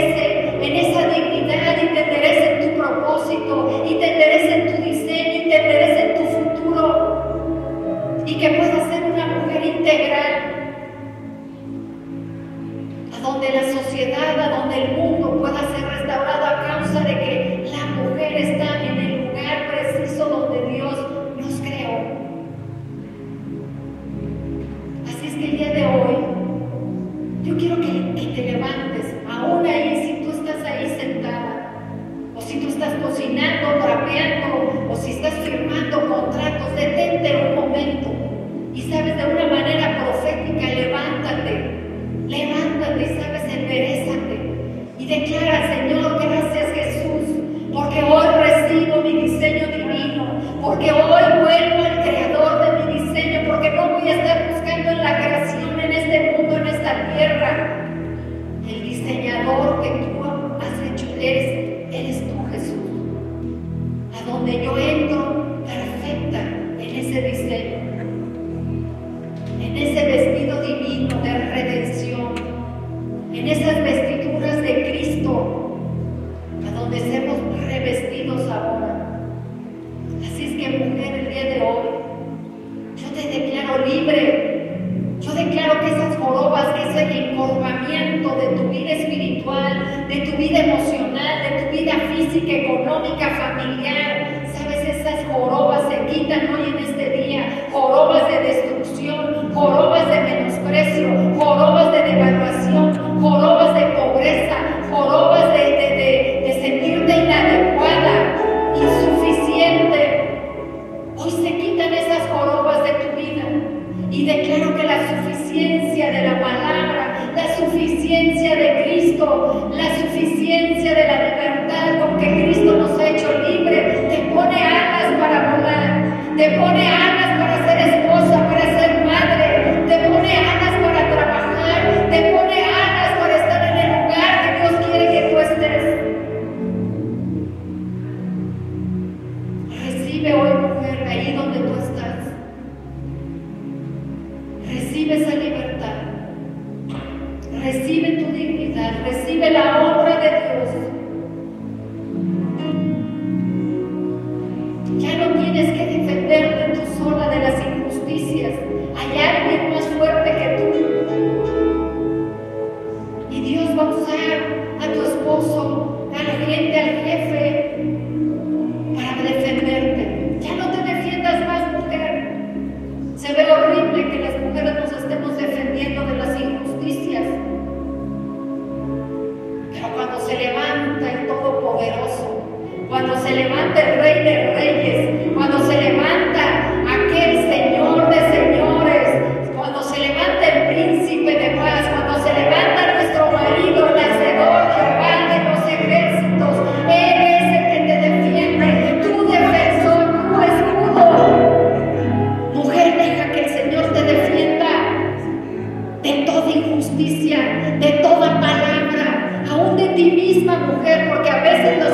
ti 210.01 210.11
misma, 210.13 210.59
mujer, 210.61 211.09
porque 211.09 211.29
a 211.29 211.43
veces 211.43 211.79
nos 211.79 211.90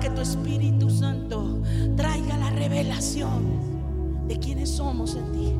que 0.00 0.10
tu 0.10 0.22
Espíritu 0.22 0.88
Santo 0.88 1.62
traiga 1.96 2.36
la 2.38 2.50
revelación 2.50 4.26
de 4.26 4.38
quiénes 4.38 4.70
somos 4.70 5.14
en 5.14 5.32
ti. 5.32 5.52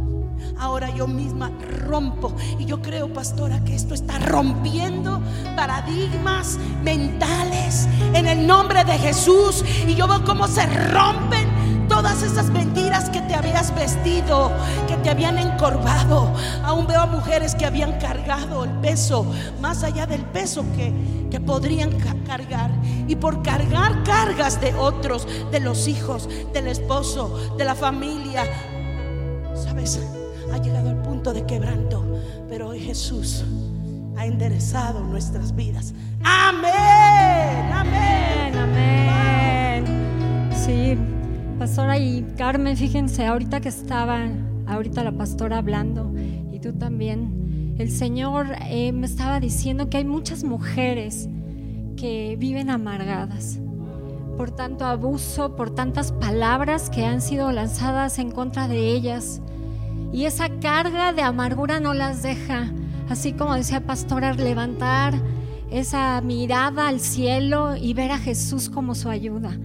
Ahora 0.59 0.95
yo 0.95 1.07
misma 1.07 1.51
rompo 1.87 2.33
y 2.59 2.65
yo 2.65 2.81
creo, 2.81 3.13
pastora, 3.13 3.63
que 3.65 3.75
esto 3.75 3.95
está 3.95 4.19
rompiendo 4.19 5.21
paradigmas 5.57 6.59
mentales 6.83 7.87
en 8.15 8.27
el 8.27 8.47
nombre 8.47 8.85
de 8.85 8.97
Jesús. 8.99 9.63
Y 9.87 9.95
yo 9.95 10.09
veo 10.09 10.25
cómo 10.25 10.49
se 10.49 10.65
rompen 10.91 11.50
todas 12.01 12.23
esas 12.23 12.49
mentiras 12.49 13.11
que 13.11 13.21
te 13.21 13.35
habías 13.35 13.75
vestido, 13.75 14.51
que 14.89 14.97
te 14.97 15.11
habían 15.11 15.37
encorvado. 15.37 16.33
Aún 16.65 16.87
veo 16.87 17.03
a 17.03 17.05
mujeres 17.07 17.55
que 17.55 17.67
habían 17.67 17.99
cargado 17.99 18.65
el 18.65 18.71
peso, 18.81 19.27
más 19.61 19.83
allá 19.85 20.07
del 20.07 20.23
peso 20.23 20.65
que, 20.75 20.95
que 21.31 21.39
podrían 21.41 21.91
ca- 21.99 22.17
cargar. 22.27 22.71
Y 23.07 23.17
por 23.17 23.43
cargar 23.43 24.03
cargas 24.03 24.63
de 24.63 24.73
otros, 24.77 25.29
de 25.53 25.61
los 25.61 25.89
hijos, 25.89 26.27
del 26.55 26.69
esposo, 26.69 27.55
de 27.59 27.67
la 27.67 27.75
familia. 27.75 28.45
Sabes, 29.55 30.01
ha 30.55 30.57
llegado 30.57 30.89
al 30.89 31.03
punto 31.03 31.35
de 31.35 31.45
quebranto, 31.45 32.03
pero 32.49 32.69
hoy 32.69 32.81
Jesús 32.81 33.45
ha 34.17 34.25
enderezado 34.25 35.01
nuestras 35.01 35.55
vidas. 35.55 35.93
Amén, 36.25 37.71
amén. 37.75 38.57
Amén, 38.57 39.85
amén. 39.85 40.51
Sí, 40.65 40.97
pastora 41.61 41.99
y 41.99 42.23
Carmen, 42.39 42.75
fíjense, 42.75 43.27
ahorita 43.27 43.61
que 43.61 43.69
estaba, 43.69 44.29
ahorita 44.67 45.05
la 45.05 45.13
pastora 45.13 45.59
hablando, 45.59 46.11
y 46.51 46.59
tú 46.59 46.73
también, 46.73 47.75
el 47.79 47.91
Señor 47.91 48.47
eh, 48.71 48.93
me 48.93 49.05
estaba 49.05 49.41
diciendo 49.41 49.91
que 49.91 49.99
hay 49.99 50.07
muchas 50.07 50.43
mujeres 50.43 51.29
que 51.99 52.37
viven 52.39 52.71
amargadas 52.71 53.61
por 54.39 54.51
tanto 54.53 54.87
abuso, 54.87 55.55
por 55.55 55.69
tantas 55.69 56.13
palabras 56.13 56.89
que 56.89 57.05
han 57.05 57.21
sido 57.21 57.53
lanzadas 57.53 58.19
en 58.19 58.31
contra 58.31 58.67
de 58.67 58.79
ellas. 58.79 59.43
Y 60.15 60.25
esa 60.25 60.49
carga 60.61 61.13
de 61.13 61.21
amargura 61.21 61.79
no 61.79 61.93
las 61.93 62.23
deja, 62.23 62.73
así 63.11 63.35
como 63.35 63.55
decía 63.55 63.85
Pastora, 63.85 64.33
levantar 64.33 65.13
esa 65.71 66.23
mirada 66.23 66.89
al 66.89 67.01
cielo 67.01 67.77
y 67.77 67.93
ver 67.93 68.13
a 68.13 68.19
Jesús 68.19 68.71
como 68.71 68.95
su 68.95 69.11
ayuda. 69.11 69.59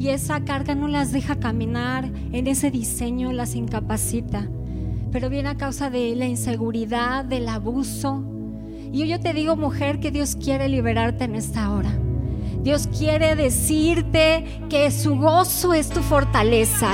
Y 0.00 0.08
esa 0.08 0.46
carga 0.46 0.74
no 0.74 0.88
las 0.88 1.12
deja 1.12 1.38
caminar 1.38 2.10
en 2.32 2.46
ese 2.46 2.70
diseño, 2.70 3.32
las 3.32 3.54
incapacita. 3.54 4.48
Pero 5.12 5.28
viene 5.28 5.50
a 5.50 5.58
causa 5.58 5.90
de 5.90 6.16
la 6.16 6.24
inseguridad, 6.24 7.22
del 7.22 7.46
abuso. 7.46 8.24
Y 8.90 9.06
yo 9.06 9.20
te 9.20 9.34
digo, 9.34 9.56
mujer, 9.56 10.00
que 10.00 10.10
Dios 10.10 10.36
quiere 10.36 10.70
liberarte 10.70 11.24
en 11.24 11.34
esta 11.34 11.70
hora. 11.70 11.92
Dios 12.62 12.86
quiere 12.86 13.36
decirte 13.36 14.62
que 14.70 14.90
su 14.90 15.16
gozo 15.16 15.74
es 15.74 15.90
tu 15.90 16.00
fortaleza, 16.00 16.88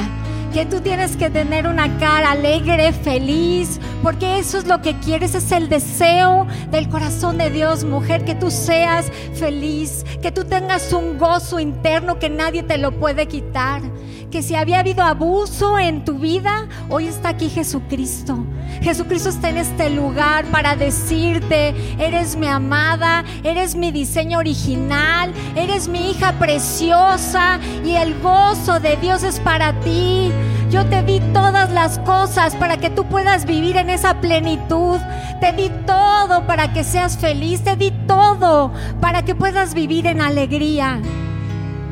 que 0.56 0.64
tú 0.64 0.80
tienes 0.80 1.18
que 1.18 1.28
tener 1.28 1.66
una 1.66 1.98
cara 1.98 2.30
alegre, 2.30 2.90
feliz, 2.94 3.78
porque 4.02 4.38
eso 4.38 4.56
es 4.56 4.66
lo 4.66 4.80
que 4.80 4.98
quieres, 5.00 5.34
es 5.34 5.52
el 5.52 5.68
deseo 5.68 6.46
del 6.70 6.88
corazón 6.88 7.36
de 7.36 7.50
Dios, 7.50 7.84
mujer, 7.84 8.24
que 8.24 8.34
tú 8.34 8.50
seas 8.50 9.12
feliz, 9.34 10.06
que 10.22 10.32
tú 10.32 10.44
tengas 10.44 10.94
un 10.94 11.18
gozo 11.18 11.60
interno 11.60 12.18
que 12.18 12.30
nadie 12.30 12.62
te 12.62 12.78
lo 12.78 12.98
puede 12.98 13.28
quitar, 13.28 13.82
que 14.30 14.42
si 14.42 14.54
había 14.54 14.78
habido 14.78 15.02
abuso 15.02 15.78
en 15.78 16.06
tu 16.06 16.14
vida, 16.14 16.66
hoy 16.88 17.06
está 17.06 17.28
aquí 17.28 17.50
Jesucristo. 17.50 18.38
Jesucristo 18.82 19.28
está 19.28 19.48
en 19.48 19.58
este 19.58 19.90
lugar 19.90 20.44
para 20.46 20.76
decirte, 20.76 21.74
eres 21.98 22.36
mi 22.36 22.46
amada, 22.46 23.24
eres 23.42 23.74
mi 23.74 23.90
diseño 23.90 24.38
original, 24.38 25.32
eres 25.54 25.88
mi 25.88 26.10
hija 26.10 26.32
preciosa 26.38 27.58
y 27.84 27.96
el 27.96 28.18
gozo 28.20 28.80
de 28.80 28.96
Dios 28.96 29.22
es 29.22 29.40
para 29.40 29.78
ti. 29.80 30.32
Yo 30.70 30.84
te 30.86 31.02
di 31.02 31.20
todas 31.32 31.70
las 31.72 31.98
cosas 32.00 32.56
para 32.56 32.76
que 32.76 32.90
tú 32.90 33.04
puedas 33.04 33.46
vivir 33.46 33.76
en 33.76 33.88
esa 33.88 34.20
plenitud. 34.20 34.98
Te 35.40 35.52
di 35.52 35.70
todo 35.86 36.46
para 36.46 36.72
que 36.72 36.82
seas 36.82 37.16
feliz. 37.16 37.62
Te 37.62 37.76
di 37.76 37.92
todo 38.06 38.72
para 39.00 39.24
que 39.24 39.36
puedas 39.36 39.74
vivir 39.74 40.06
en 40.06 40.20
alegría. 40.20 41.00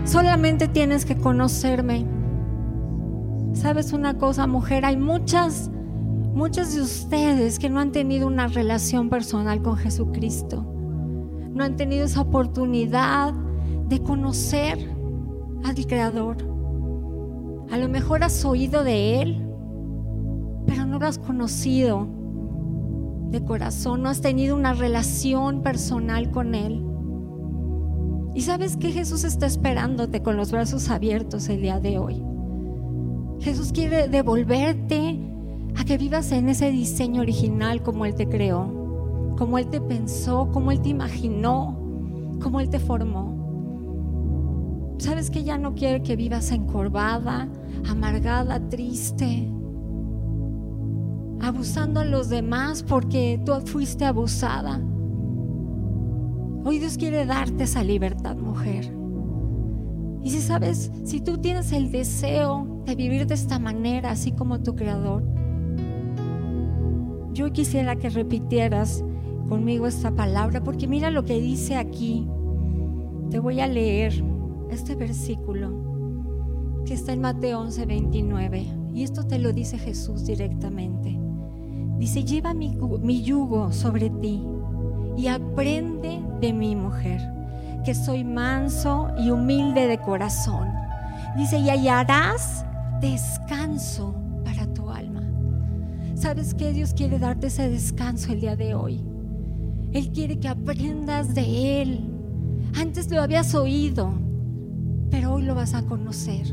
Solamente 0.04 0.66
tienes 0.66 1.04
que 1.04 1.16
conocerme. 1.16 2.04
¿Sabes 3.54 3.92
una 3.92 4.18
cosa, 4.18 4.48
mujer? 4.48 4.84
Hay 4.84 4.96
muchas, 4.96 5.70
muchas 6.34 6.74
de 6.74 6.82
ustedes 6.82 7.58
que 7.58 7.70
no 7.70 7.80
han 7.80 7.92
tenido 7.92 8.26
una 8.26 8.48
relación 8.48 9.08
personal 9.08 9.62
con 9.62 9.76
Jesucristo. 9.76 10.64
No 11.52 11.62
han 11.62 11.76
tenido 11.76 12.04
esa 12.04 12.22
oportunidad 12.22 13.32
de 13.88 14.00
conocer 14.00 14.90
al 15.64 15.86
Creador. 15.86 16.36
A 17.70 17.78
lo 17.78 17.88
mejor 17.88 18.24
has 18.24 18.44
oído 18.44 18.82
de 18.82 19.22
Él, 19.22 19.46
pero 20.66 20.84
no 20.84 20.98
lo 20.98 21.06
has 21.06 21.18
conocido 21.18 22.08
de 23.30 23.44
corazón, 23.44 24.02
no 24.02 24.08
has 24.08 24.20
tenido 24.20 24.56
una 24.56 24.74
relación 24.74 25.62
personal 25.62 26.30
con 26.30 26.54
Él. 26.54 26.84
Y 28.34 28.42
sabes 28.42 28.76
que 28.76 28.90
Jesús 28.90 29.22
está 29.22 29.46
esperándote 29.46 30.22
con 30.22 30.36
los 30.36 30.50
brazos 30.50 30.90
abiertos 30.90 31.48
el 31.48 31.62
día 31.62 31.78
de 31.78 31.98
hoy. 31.98 32.24
Jesús 33.40 33.70
quiere 33.72 34.08
devolverte 34.08 35.33
a 35.76 35.84
que 35.84 35.98
vivas 35.98 36.30
en 36.32 36.48
ese 36.48 36.70
diseño 36.70 37.22
original 37.22 37.82
como 37.82 38.06
Él 38.06 38.14
te 38.14 38.28
creó, 38.28 39.34
como 39.36 39.58
Él 39.58 39.68
te 39.68 39.80
pensó, 39.80 40.50
como 40.52 40.70
Él 40.70 40.80
te 40.80 40.90
imaginó, 40.90 41.76
como 42.40 42.60
Él 42.60 42.68
te 42.70 42.78
formó. 42.78 43.34
Sabes 44.98 45.30
que 45.30 45.44
ya 45.44 45.58
no 45.58 45.74
quiere 45.74 46.02
que 46.02 46.16
vivas 46.16 46.52
encorvada, 46.52 47.48
amargada, 47.88 48.68
triste, 48.68 49.50
abusando 51.40 52.00
a 52.00 52.04
los 52.04 52.28
demás 52.28 52.82
porque 52.82 53.40
tú 53.44 53.52
fuiste 53.66 54.04
abusada. 54.04 54.80
Hoy 56.64 56.78
Dios 56.78 56.96
quiere 56.96 57.26
darte 57.26 57.64
esa 57.64 57.82
libertad, 57.82 58.36
mujer. 58.36 58.90
Y 60.22 60.30
si 60.30 60.40
sabes, 60.40 60.90
si 61.04 61.20
tú 61.20 61.36
tienes 61.36 61.72
el 61.72 61.90
deseo 61.90 62.82
de 62.86 62.94
vivir 62.94 63.26
de 63.26 63.34
esta 63.34 63.58
manera, 63.58 64.12
así 64.12 64.32
como 64.32 64.62
tu 64.62 64.74
creador, 64.74 65.22
yo 67.34 67.52
quisiera 67.52 67.96
que 67.96 68.08
repitieras 68.08 69.04
conmigo 69.48 69.86
esta 69.86 70.12
palabra, 70.12 70.62
porque 70.62 70.86
mira 70.86 71.10
lo 71.10 71.24
que 71.24 71.40
dice 71.40 71.76
aquí. 71.76 72.26
Te 73.30 73.38
voy 73.40 73.60
a 73.60 73.66
leer 73.66 74.24
este 74.70 74.94
versículo 74.94 76.82
que 76.86 76.94
está 76.94 77.12
en 77.12 77.20
Mateo 77.20 77.60
11, 77.60 77.86
29. 77.86 78.66
Y 78.94 79.02
esto 79.02 79.26
te 79.26 79.38
lo 79.38 79.52
dice 79.52 79.78
Jesús 79.78 80.24
directamente. 80.24 81.18
Dice, 81.98 82.24
lleva 82.24 82.54
mi, 82.54 82.76
mi 83.02 83.22
yugo 83.22 83.72
sobre 83.72 84.10
ti 84.10 84.42
y 85.16 85.26
aprende 85.26 86.20
de 86.40 86.52
mi 86.52 86.76
mujer, 86.76 87.20
que 87.84 87.94
soy 87.94 88.24
manso 88.24 89.08
y 89.18 89.30
humilde 89.30 89.86
de 89.86 89.98
corazón. 89.98 90.68
Dice, 91.36 91.58
y 91.58 91.70
hallarás 91.70 92.64
descanso. 93.00 94.23
¿Sabes 96.24 96.54
qué? 96.54 96.72
Dios 96.72 96.94
quiere 96.94 97.18
darte 97.18 97.48
ese 97.48 97.68
descanso 97.68 98.32
el 98.32 98.40
día 98.40 98.56
de 98.56 98.74
hoy. 98.74 99.04
Él 99.92 100.10
quiere 100.10 100.40
que 100.40 100.48
aprendas 100.48 101.34
de 101.34 101.82
Él. 101.82 102.00
Antes 102.74 103.10
lo 103.10 103.20
habías 103.20 103.54
oído, 103.54 104.10
pero 105.10 105.34
hoy 105.34 105.42
lo 105.42 105.54
vas 105.54 105.74
a 105.74 105.84
conocer 105.84 106.46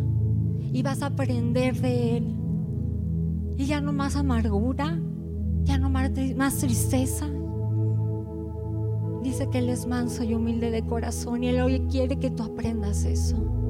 y 0.74 0.84
vas 0.84 1.02
a 1.02 1.06
aprender 1.06 1.80
de 1.80 2.18
Él. 2.18 2.36
Y 3.58 3.66
ya 3.66 3.80
no 3.80 3.94
más 3.94 4.18
amargura, 4.18 5.00
ya 5.64 5.78
no 5.78 5.90
más, 5.90 6.12
más 6.36 6.58
tristeza. 6.58 7.30
Dice 9.24 9.48
que 9.50 9.60
Él 9.60 9.70
es 9.70 9.88
manso 9.88 10.26
y 10.26 10.34
humilde 10.34 10.70
de 10.70 10.86
corazón 10.86 11.46
y 11.46 11.48
Él 11.48 11.62
hoy 11.62 11.80
quiere 11.90 12.20
que 12.20 12.30
tú 12.30 12.44
aprendas 12.44 13.06
eso. 13.06 13.61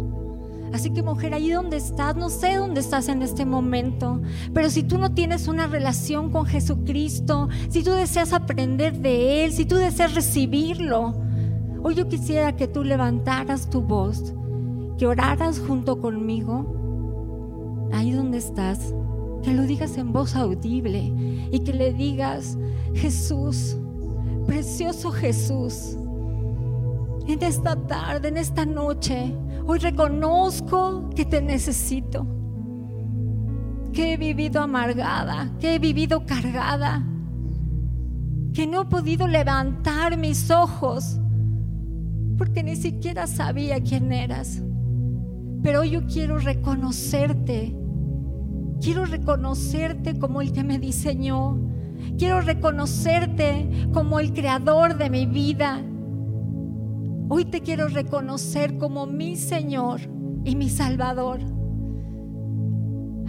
Así 0.73 0.91
que 0.91 1.03
mujer, 1.03 1.33
ahí 1.33 1.51
donde 1.51 1.77
estás, 1.77 2.15
no 2.15 2.29
sé 2.29 2.55
dónde 2.55 2.79
estás 2.79 3.09
en 3.09 3.21
este 3.21 3.45
momento, 3.45 4.21
pero 4.53 4.69
si 4.69 4.83
tú 4.83 4.97
no 4.97 5.13
tienes 5.13 5.47
una 5.47 5.67
relación 5.67 6.31
con 6.31 6.45
Jesucristo, 6.45 7.49
si 7.69 7.83
tú 7.83 7.91
deseas 7.91 8.31
aprender 8.31 8.99
de 8.99 9.43
Él, 9.43 9.51
si 9.51 9.65
tú 9.65 9.75
deseas 9.75 10.15
recibirlo, 10.15 11.13
hoy 11.83 11.95
yo 11.95 12.07
quisiera 12.07 12.55
que 12.55 12.67
tú 12.67 12.83
levantaras 12.85 13.69
tu 13.69 13.81
voz, 13.81 14.33
que 14.97 15.07
oraras 15.07 15.59
junto 15.59 15.99
conmigo, 15.99 17.89
ahí 17.91 18.11
donde 18.11 18.37
estás, 18.37 18.93
que 19.43 19.53
lo 19.53 19.63
digas 19.63 19.97
en 19.97 20.13
voz 20.13 20.35
audible 20.35 21.13
y 21.51 21.59
que 21.59 21.73
le 21.73 21.91
digas, 21.91 22.57
Jesús, 22.93 23.75
precioso 24.45 25.11
Jesús, 25.11 25.97
en 27.31 27.43
esta 27.43 27.75
tarde, 27.75 28.27
en 28.27 28.37
esta 28.37 28.65
noche, 28.65 29.35
hoy 29.65 29.79
reconozco 29.79 31.09
que 31.15 31.25
te 31.25 31.41
necesito, 31.41 32.27
que 33.93 34.13
he 34.13 34.17
vivido 34.17 34.61
amargada, 34.61 35.51
que 35.59 35.75
he 35.75 35.79
vivido 35.79 36.25
cargada, 36.25 37.05
que 38.53 38.67
no 38.67 38.81
he 38.81 38.85
podido 38.85 39.27
levantar 39.27 40.17
mis 40.17 40.51
ojos 40.51 41.19
porque 42.37 42.63
ni 42.63 42.75
siquiera 42.75 43.27
sabía 43.27 43.81
quién 43.81 44.11
eras. 44.11 44.61
Pero 45.63 45.81
hoy 45.81 45.91
yo 45.91 46.07
quiero 46.07 46.39
reconocerte, 46.39 47.75
quiero 48.81 49.05
reconocerte 49.05 50.17
como 50.17 50.41
el 50.41 50.51
que 50.51 50.63
me 50.63 50.79
diseñó, 50.79 51.59
quiero 52.17 52.41
reconocerte 52.41 53.87
como 53.93 54.19
el 54.19 54.33
creador 54.33 54.97
de 54.97 55.09
mi 55.09 55.27
vida 55.27 55.81
Hoy 57.33 57.45
te 57.45 57.61
quiero 57.61 57.87
reconocer 57.87 58.77
como 58.77 59.05
mi 59.05 59.37
Señor 59.37 60.01
y 60.43 60.57
mi 60.57 60.67
Salvador. 60.67 61.39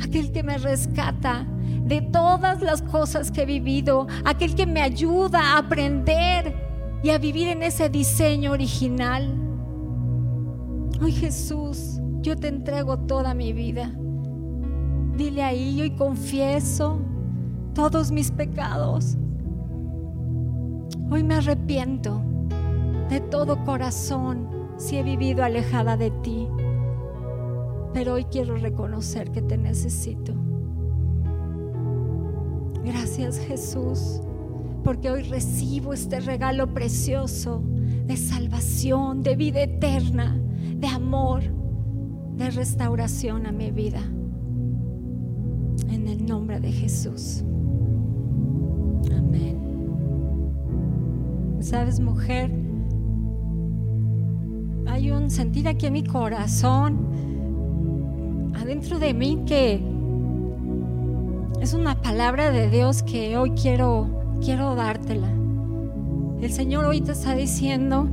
Aquel 0.02 0.32
que 0.32 0.42
me 0.42 0.58
rescata 0.58 1.46
de 1.84 2.00
todas 2.00 2.62
las 2.62 2.82
cosas 2.82 3.30
que 3.30 3.42
he 3.42 3.46
vivido. 3.46 4.08
Aquel 4.24 4.56
que 4.56 4.66
me 4.66 4.82
ayuda 4.82 5.38
a 5.40 5.58
aprender 5.58 6.52
y 7.04 7.10
a 7.10 7.18
vivir 7.18 7.46
en 7.46 7.62
ese 7.62 7.88
diseño 7.90 8.50
original. 8.50 9.38
Hoy 11.00 11.12
Jesús, 11.12 12.00
yo 12.22 12.36
te 12.36 12.48
entrego 12.48 12.98
toda 12.98 13.34
mi 13.34 13.52
vida. 13.52 13.92
Dile 15.16 15.44
ahí, 15.44 15.80
hoy 15.80 15.92
confieso 15.92 16.98
todos 17.72 18.10
mis 18.10 18.32
pecados. 18.32 19.16
Hoy 21.08 21.22
me 21.22 21.36
arrepiento 21.36 22.31
de 23.12 23.20
todo 23.20 23.62
corazón 23.64 24.48
si 24.78 24.96
he 24.96 25.02
vivido 25.02 25.44
alejada 25.44 25.98
de 25.98 26.10
ti. 26.22 26.48
Pero 27.92 28.14
hoy 28.14 28.24
quiero 28.24 28.56
reconocer 28.56 29.30
que 29.30 29.42
te 29.42 29.58
necesito. 29.58 30.32
Gracias 32.82 33.38
Jesús, 33.38 34.22
porque 34.82 35.10
hoy 35.10 35.24
recibo 35.24 35.92
este 35.92 36.20
regalo 36.20 36.72
precioso 36.72 37.62
de 38.06 38.16
salvación, 38.16 39.22
de 39.22 39.36
vida 39.36 39.60
eterna, 39.62 40.40
de 40.74 40.86
amor, 40.86 41.42
de 42.36 42.50
restauración 42.50 43.46
a 43.46 43.52
mi 43.52 43.70
vida. 43.70 44.00
En 45.90 46.08
el 46.08 46.24
nombre 46.24 46.60
de 46.60 46.72
Jesús. 46.72 47.44
Amén. 49.14 49.58
¿Sabes, 51.60 52.00
mujer? 52.00 52.61
Hay 55.02 55.10
un 55.10 55.30
sentir 55.30 55.66
aquí 55.66 55.86
en 55.86 55.94
mi 55.94 56.04
corazón, 56.04 56.96
adentro 58.54 59.00
de 59.00 59.12
mí, 59.12 59.42
que 59.46 59.82
es 61.60 61.74
una 61.74 62.00
palabra 62.00 62.52
de 62.52 62.70
Dios 62.70 63.02
que 63.02 63.36
hoy 63.36 63.50
quiero, 63.50 64.38
quiero 64.44 64.76
dártela. 64.76 65.26
El 66.40 66.52
Señor 66.52 66.84
hoy 66.84 67.00
te 67.00 67.10
está 67.12 67.34
diciendo, 67.34 68.08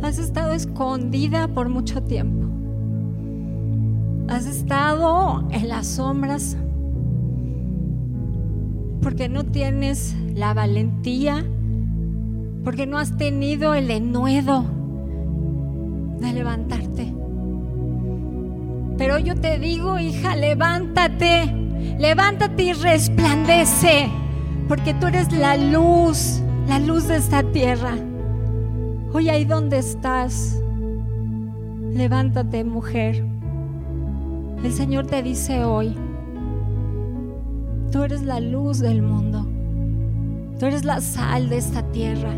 has 0.00 0.18
estado 0.18 0.52
escondida 0.52 1.48
por 1.48 1.68
mucho 1.68 2.00
tiempo. 2.00 2.46
Has 4.28 4.46
estado 4.46 5.44
en 5.50 5.66
las 5.66 5.88
sombras 5.88 6.56
porque 9.02 9.28
no 9.28 9.42
tienes 9.42 10.14
la 10.36 10.54
valentía 10.54 11.44
porque 12.68 12.86
no 12.86 12.98
has 12.98 13.16
tenido 13.16 13.72
el 13.72 13.88
denuedo 13.88 14.62
de 16.20 16.32
levantarte. 16.34 17.14
Pero 18.98 19.18
yo 19.18 19.34
te 19.36 19.58
digo, 19.58 19.98
hija, 19.98 20.36
levántate, 20.36 21.46
levántate 21.98 22.64
y 22.64 22.72
resplandece, 22.74 24.10
porque 24.68 24.92
tú 24.92 25.06
eres 25.06 25.32
la 25.32 25.56
luz, 25.56 26.42
la 26.68 26.78
luz 26.78 27.08
de 27.08 27.16
esta 27.16 27.42
tierra. 27.42 27.94
Hoy 29.14 29.30
ahí 29.30 29.46
donde 29.46 29.78
estás, 29.78 30.62
levántate, 31.94 32.64
mujer. 32.64 33.24
El 34.62 34.74
Señor 34.74 35.06
te 35.06 35.22
dice 35.22 35.64
hoy, 35.64 35.96
tú 37.90 38.02
eres 38.02 38.24
la 38.24 38.40
luz 38.40 38.78
del 38.80 39.00
mundo, 39.00 39.46
tú 40.58 40.66
eres 40.66 40.84
la 40.84 41.00
sal 41.00 41.48
de 41.48 41.56
esta 41.56 41.82
tierra. 41.92 42.34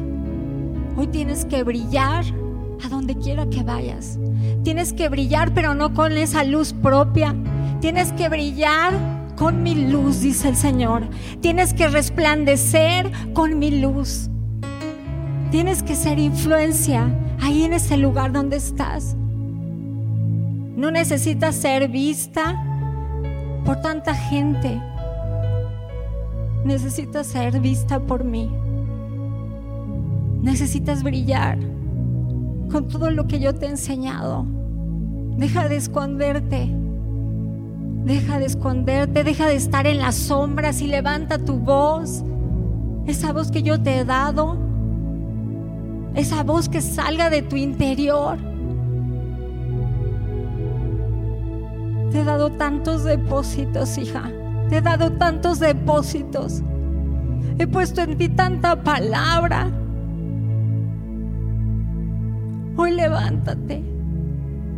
Hoy 1.01 1.07
tienes 1.07 1.46
que 1.46 1.62
brillar 1.62 2.26
a 2.84 2.88
donde 2.90 3.16
quiera 3.16 3.48
que 3.48 3.62
vayas. 3.62 4.18
Tienes 4.64 4.92
que 4.92 5.09
brillar, 5.09 5.55
pero 5.55 5.72
no 5.72 5.94
con 5.94 6.12
esa 6.12 6.44
luz 6.44 6.74
propia. 6.74 7.34
Tienes 7.80 8.12
que 8.12 8.28
brillar 8.28 8.92
con 9.34 9.62
mi 9.62 9.74
luz, 9.74 10.20
dice 10.20 10.51
el 10.51 10.57
Señor. 10.57 11.09
Tienes 11.40 11.72
que 11.72 11.88
resplandecer 11.88 13.11
con 13.32 13.59
mi 13.59 13.80
luz. 13.80 14.28
Tienes 15.51 15.82
que 15.82 15.96
ser 15.96 16.18
influencia 16.18 17.09
ahí 17.40 17.62
en 17.62 17.72
ese 17.72 17.96
lugar 17.96 18.32
donde 18.32 18.59
estás. 18.59 19.16
No 20.76 20.90
necesitas 20.90 21.57
ser 21.57 21.88
vista 21.88 22.62
por 23.64 23.80
tanta 23.80 24.14
gente. 24.14 24.78
Necesitas 26.62 27.26
ser 27.26 27.59
vista 27.59 28.01
por 28.01 28.22
mí. 28.22 28.51
Necesitas 30.43 31.03
brillar 31.03 31.59
con 32.70 32.88
todo 32.88 33.11
lo 33.11 33.26
que 33.26 33.41
yo 33.41 33.55
te 33.55 33.66
he 33.66 33.70
enseñado. 33.70 34.47
Deja 35.36 35.68
de 35.68 35.76
esconderte. 35.76 36.74
Deja 38.05 38.38
de 38.38 38.47
esconderte, 38.47 39.24
deja 39.24 39.47
de 39.47 39.57
estar 39.57 39.86
en 39.86 39.99
las 39.99 40.14
sombras 40.14 40.80
y 40.80 40.86
levanta 40.86 41.38
tu 41.38 41.59
voz. 41.59 42.24
Esa 43.07 43.32
voz 43.32 43.51
que 43.51 43.62
yo 43.62 43.80
te 43.82 43.99
he 43.99 44.05
dado. 44.05 44.57
Esa 46.14 46.43
voz 46.43 46.68
que 46.68 46.80
salga 46.80 47.28
de 47.28 47.43
tu 47.43 47.57
interior. 47.57 48.38
Te 52.11 52.20
he 52.20 52.24
dado 52.24 52.51
tantos 52.51 53.05
depósitos, 53.05 53.99
hija. 53.99 54.30
Te 54.68 54.78
he 54.78 54.80
dado 54.80 55.12
tantos 55.12 55.61
depósitos. 55.61 56.62
He 57.59 57.66
puesto 57.66 58.01
en 58.01 58.16
ti 58.16 58.28
tanta 58.28 58.82
palabra. 58.82 59.70
Hoy 62.76 62.92
levántate. 62.92 63.82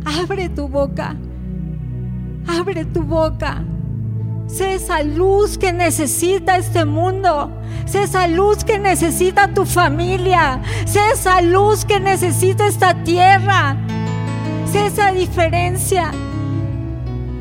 Abre 0.05 0.49
tu 0.49 0.67
boca. 0.67 1.15
Abre 2.47 2.85
tu 2.85 3.03
boca. 3.03 3.63
Sé 4.47 4.75
esa 4.75 5.01
luz 5.03 5.57
que 5.57 5.71
necesita 5.71 6.57
este 6.57 6.85
mundo. 6.85 7.49
Sé 7.85 8.03
esa 8.03 8.27
luz 8.27 8.63
que 8.63 8.77
necesita 8.77 9.53
tu 9.53 9.65
familia. 9.65 10.61
Sé 10.85 10.99
esa 11.13 11.41
luz 11.41 11.85
que 11.85 11.99
necesita 11.99 12.67
esta 12.67 13.03
tierra. 13.03 13.77
Sé 14.65 14.87
esa 14.87 15.11
diferencia. 15.11 16.11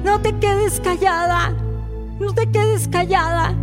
No 0.05 0.21
te 0.21 0.33
quedes 0.39 0.81
callada. 0.81 1.53
No 2.21 2.33
te 2.33 2.51
quedes 2.51 2.89
callada. 2.89 3.55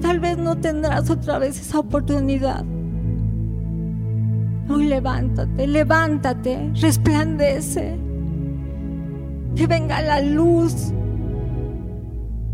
Tal 0.00 0.20
vez 0.20 0.38
no 0.38 0.56
tendrás 0.56 1.10
otra 1.10 1.38
vez 1.38 1.60
esa 1.60 1.80
oportunidad. 1.80 2.64
Hoy 4.68 4.86
levántate, 4.88 5.66
levántate, 5.66 6.72
resplandece. 6.74 7.96
Que 9.54 9.66
venga 9.66 10.02
la 10.02 10.20
luz. 10.20 10.92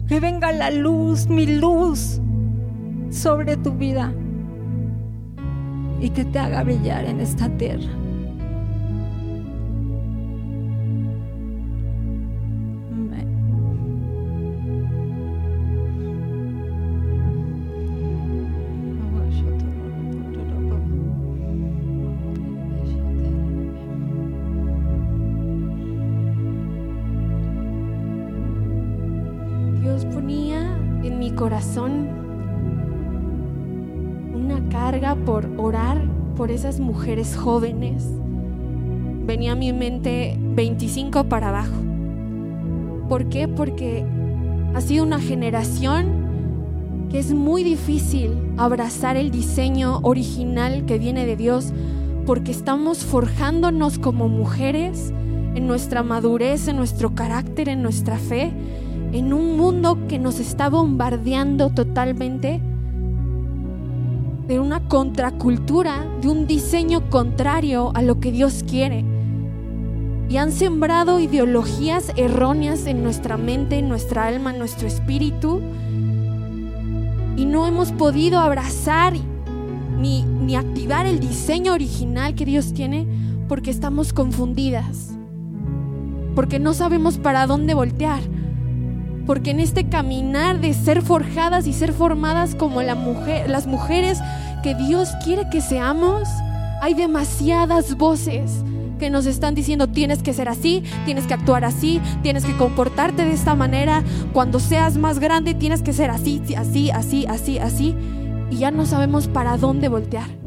Que 0.06 0.20
venga 0.20 0.52
la 0.52 0.70
luz, 0.70 1.26
mi 1.28 1.46
luz, 1.46 2.20
sobre 3.10 3.56
tu 3.56 3.72
vida. 3.72 4.12
Y 6.00 6.10
que 6.10 6.24
te 6.24 6.38
haga 6.38 6.62
brillar 6.64 7.06
en 7.06 7.20
esta 7.20 7.48
tierra. 7.56 8.01
Esas 36.62 36.78
mujeres 36.78 37.36
jóvenes. 37.36 38.04
Venía 39.26 39.52
a 39.52 39.56
mi 39.56 39.72
mente 39.72 40.38
25 40.38 41.24
para 41.24 41.48
abajo. 41.48 41.74
¿Por 43.08 43.28
qué? 43.28 43.48
Porque 43.48 44.04
ha 44.72 44.80
sido 44.80 45.04
una 45.04 45.18
generación 45.18 47.08
que 47.10 47.18
es 47.18 47.34
muy 47.34 47.64
difícil 47.64 48.38
abrazar 48.58 49.16
el 49.16 49.32
diseño 49.32 49.98
original 50.04 50.86
que 50.86 51.00
viene 51.00 51.26
de 51.26 51.34
Dios 51.34 51.72
porque 52.26 52.52
estamos 52.52 52.98
forjándonos 52.98 53.98
como 53.98 54.28
mujeres 54.28 55.12
en 55.56 55.66
nuestra 55.66 56.04
madurez, 56.04 56.68
en 56.68 56.76
nuestro 56.76 57.16
carácter, 57.16 57.68
en 57.70 57.82
nuestra 57.82 58.18
fe, 58.18 58.52
en 59.12 59.32
un 59.32 59.56
mundo 59.56 60.06
que 60.06 60.20
nos 60.20 60.38
está 60.38 60.70
bombardeando 60.70 61.70
totalmente 61.70 62.60
de 64.47 64.59
una 64.59 64.88
contracultura, 64.88 66.05
de 66.20 66.28
un 66.28 66.47
diseño 66.47 67.09
contrario 67.11 67.93
a 67.95 68.03
lo 68.03 68.20
que 68.20 68.32
Dios 68.32 68.64
quiere. 68.68 69.05
Y 70.28 70.36
han 70.36 70.53
sembrado 70.53 71.20
ideologías 71.20 72.12
erróneas 72.16 72.86
en 72.86 73.03
nuestra 73.03 73.36
mente, 73.36 73.78
en 73.78 73.88
nuestra 73.88 74.26
alma, 74.26 74.51
en 74.51 74.59
nuestro 74.59 74.88
espíritu. 74.88 75.61
Y 77.36 77.45
no 77.45 77.66
hemos 77.66 77.93
podido 77.93 78.40
abrazar 78.40 79.14
ni, 79.99 80.22
ni 80.22 80.57
activar 80.57 81.07
el 81.07 81.20
diseño 81.20 81.72
original 81.72 82.34
que 82.34 82.45
Dios 82.45 82.72
tiene 82.72 83.07
porque 83.49 83.70
estamos 83.70 84.12
confundidas. 84.12 85.11
Porque 86.34 86.59
no 86.59 86.72
sabemos 86.72 87.18
para 87.18 87.47
dónde 87.47 87.74
voltear 87.74 88.20
porque 89.27 89.51
en 89.51 89.61
este 89.61 89.89
caminar 89.89 90.61
de 90.61 90.75
ser 90.75 91.03
forjadas 91.03 91.66
y 91.66 91.73
ser 91.73 91.93
formadas 91.93 92.55
como 92.55 92.83
las 92.83 93.66
mujeres 93.66 94.18
que 94.62 94.75
Dios 94.75 95.11
quiere 95.25 95.49
que 95.51 95.61
seamos, 95.61 96.29
hay 96.81 96.95
demasiadas 96.95 97.97
voces 97.97 98.64
que 98.99 99.11
nos 99.11 99.27
están 99.27 99.55
diciendo 99.55 99.89
tienes 99.89 100.23
que 100.23 100.33
ser 100.33 100.49
así, 100.49 100.85
tienes 101.05 101.27
que 101.27 101.35
actuar 101.35 101.64
así, 101.64 102.01
tienes 102.23 102.45
que 102.45 102.57
comportarte 102.57 103.25
de 103.25 103.33
esta 103.33 103.55
manera, 103.55 104.03
cuando 104.33 104.61
seas 104.61 104.97
más 104.97 105.18
grande 105.18 105.55
tienes 105.55 105.83
que 105.83 105.93
ser 105.93 106.11
así, 106.11 106.41
así, 106.57 106.91
así, 106.91 107.27
así, 107.27 107.59
así, 107.59 107.97
y 108.51 108.59
ya 108.59 108.70
no 108.70 108.87
sabemos 108.87 109.27
para 109.27 109.57
dónde 109.57 109.89
voltear 109.89 110.41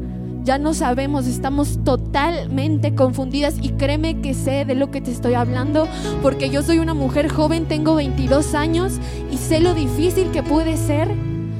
ya 0.46 0.58
no 0.58 0.74
sabemos, 0.74 1.26
estamos 1.26 1.82
totalmente 1.82 2.94
confundidas 2.94 3.56
y 3.60 3.70
créeme 3.70 4.20
que 4.20 4.32
sé 4.32 4.64
de 4.64 4.76
lo 4.76 4.92
que 4.92 5.00
te 5.00 5.10
estoy 5.10 5.34
hablando 5.34 5.88
porque 6.22 6.50
yo 6.50 6.62
soy 6.62 6.78
una 6.78 6.94
mujer 6.94 7.28
joven, 7.28 7.66
tengo 7.66 7.96
22 7.96 8.54
años 8.54 9.00
y 9.32 9.38
sé 9.38 9.58
lo 9.58 9.74
difícil 9.74 10.30
que 10.30 10.44
puede 10.44 10.76
ser 10.76 11.12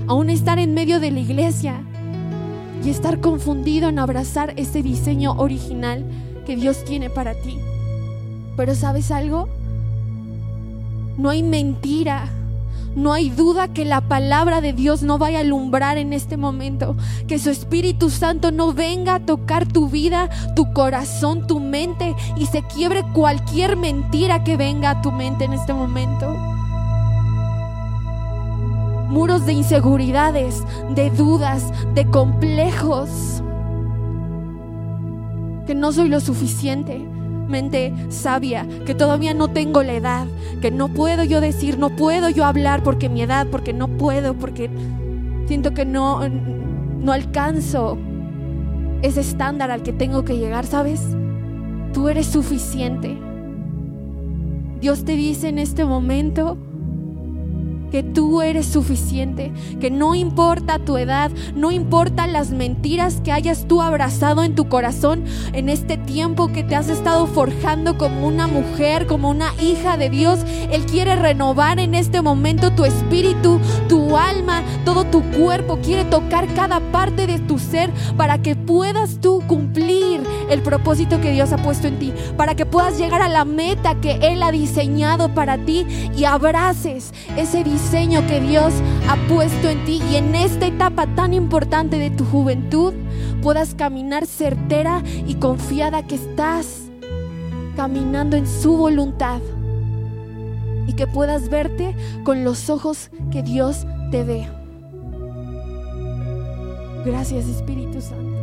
aún 0.07 0.31
estar 0.31 0.61
en 0.61 0.73
medio 0.73 1.01
de 1.01 1.11
la 1.11 1.19
iglesia 1.19 1.81
y 2.85 2.91
estar 2.91 3.21
confundido 3.21 3.89
en 3.89 3.99
abrazar 3.99 4.55
ese 4.57 4.85
diseño 4.85 5.33
original 5.33 6.05
que 6.47 6.55
Dios 6.55 6.85
tiene 6.85 7.11
para 7.11 7.35
ti. 7.35 7.59
Pero 8.57 8.77
¿sabes 8.77 9.11
algo? 9.11 9.49
No 11.19 11.31
hay 11.31 11.43
mentira 11.43 12.29
no 12.97 13.13
hay 13.13 13.29
duda 13.29 13.69
que 13.69 13.85
la 13.85 14.01
palabra 14.01 14.63
de 14.63 14.73
Dios 14.73 15.03
no 15.03 15.19
vaya 15.19 15.39
a 15.39 15.41
alumbrar 15.43 15.99
en 15.99 16.15
este 16.15 16.39
momento. 16.39 16.97
Que 17.29 17.39
su 17.39 17.51
Espíritu 17.51 18.09
Santo 18.09 18.51
no 18.51 18.73
venga 18.73 19.17
a 19.17 19.21
tocar 19.21 19.67
tu 19.67 19.91
vida, 19.91 20.31
tu 20.57 20.73
corazón, 20.73 21.47
tu 21.47 21.61
mente 21.61 22.17
y 22.37 22.47
se 22.47 22.63
quiebre 22.63 23.05
cualquier 23.13 23.77
mentira 23.77 24.45
que 24.45 24.57
venga 24.57 24.91
a 24.91 25.03
tu 25.03 25.13
mente 25.13 25.45
en 25.45 25.53
este 25.53 25.75
momento. 25.75 26.35
Muros 29.09 29.45
de 29.45 29.53
inseguridades, 29.53 30.65
de 30.95 31.11
dudas, 31.11 31.71
de 31.95 32.07
complejos. 32.07 33.43
Que 35.67 35.75
no 35.75 35.93
soy 35.93 36.09
lo 36.09 36.21
suficiente 36.21 37.07
mente 37.49 37.93
sabia, 38.09 38.67
que 38.85 38.95
todavía 38.95 39.35
no 39.35 39.49
tengo 39.49 39.83
la 39.83 39.95
edad, 39.95 40.27
que 40.61 40.71
no 40.71 40.89
puedo 40.89 41.25
yo 41.25 41.41
decir, 41.41 41.79
no 41.79 41.91
puedo 41.91 42.29
yo 42.29 42.45
hablar 42.45 42.83
porque 42.83 43.09
mi 43.09 43.23
edad, 43.23 43.47
porque 43.51 43.73
no 43.73 43.89
puedo, 43.89 44.35
porque 44.35 44.71
siento 45.47 45.75
que 45.75 45.85
no, 45.85 46.29
no 46.29 47.13
alcanzo 47.13 47.99
ese 49.03 49.21
estándar 49.21 49.71
al 49.71 49.83
que 49.83 49.93
tengo 49.93 50.25
que 50.25 50.37
llegar, 50.37 50.67
¿sabes? 50.67 51.03
Tú 51.93 52.09
eres 52.09 52.27
suficiente. 52.27 53.17
Dios 54.81 55.05
te 55.05 55.13
dice 55.17 55.49
en 55.49 55.59
este 55.59 55.85
momento, 55.85 56.59
que 57.91 58.03
tú 58.03 58.43
eres 58.43 58.67
suficiente, 58.67 59.53
que 59.81 59.91
no 59.91 60.15
importa 60.15 60.79
tu 60.79 60.97
edad, 60.97 61.31
no 61.55 61.71
importa 61.71 62.27
las 62.27 62.51
mentiras 62.51 63.21
que 63.23 63.33
hayas 63.33 63.67
tú 63.67 63.83
abrazado 63.83 64.43
en 64.43 64.55
tu 64.55 64.69
corazón 64.69 65.25
en 65.53 65.69
este 65.69 65.97
tiempo 65.97 66.49
que 66.49 66.63
te 66.63 66.77
has 66.77 66.89
estado 66.89 67.27
forjando 67.27 67.99
como 67.99 68.27
una 68.27 68.47
mujer, 68.47 69.07
como 69.07 69.31
una 69.31 69.55
hija 69.61 69.97
de 69.97 70.11
Dios. 70.11 70.41
Él 70.71 70.87
quiere 70.87 71.17
renovar 71.17 71.79
en 71.79 71.95
este 71.95 72.23
momento 72.23 72.73
tu 72.73 72.85
espíritu, 72.85 73.61
tu 73.89 74.17
alma, 74.17 74.63
todo 74.85 75.05
tu 75.05 75.23
cuerpo, 75.23 75.79
quiere 75.83 76.05
tocar 76.05 76.47
cada 76.55 76.81
parte 76.93 77.27
de 77.27 77.39
tu 77.39 77.59
ser 77.59 77.91
para 78.17 78.39
que 78.39 78.57
puedas 78.57 79.21
tú 79.21 79.43
cumplir 79.47 80.23
el 80.51 80.63
propósito 80.63 81.21
que 81.21 81.33
Dios 81.33 81.53
ha 81.53 81.59
puesto 81.59 81.87
en 81.89 81.99
ti, 81.99 82.13
para 82.37 82.55
que 82.55 82.67
puedas 82.67 82.99
llegar 82.99 83.23
a 83.23 83.29
la 83.29 83.45
meta 83.45 83.97
que 84.01 84.19
Él 84.23 84.43
ha 84.43 84.53
diseñado 84.53 85.35
para 85.35 85.59
ti 85.59 85.87
y 86.17 86.25
abraces 86.25 87.13
ese 87.37 87.65
diseño 87.77 88.27
que 88.27 88.41
Dios 88.41 88.73
ha 89.07 89.17
puesto 89.29 89.69
en 89.69 89.85
ti 89.85 90.01
y 90.11 90.17
en 90.17 90.35
esta 90.35 90.67
etapa 90.67 91.07
tan 91.15 91.35
importante 91.35 91.99
de 91.99 92.09
tu 92.09 92.25
juventud 92.25 92.95
puedas 93.43 93.75
caminar 93.75 94.25
certera 94.27 95.03
y 95.27 95.35
confiada 95.35 96.07
que 96.07 96.15
estás 96.15 96.85
caminando 97.77 98.35
en 98.35 98.47
su 98.47 98.79
voluntad 98.79 99.43
y 100.87 100.95
que 100.95 101.07
puedas 101.07 101.51
verte 101.51 101.95
con 102.25 102.45
los 102.45 102.71
ojos 102.71 103.11
que 103.31 103.43
Dios 103.43 103.87
te 104.11 104.25
ve. 104.25 104.49
Gracias 107.05 107.47
Espíritu 107.47 108.01
Santo. 108.01 108.39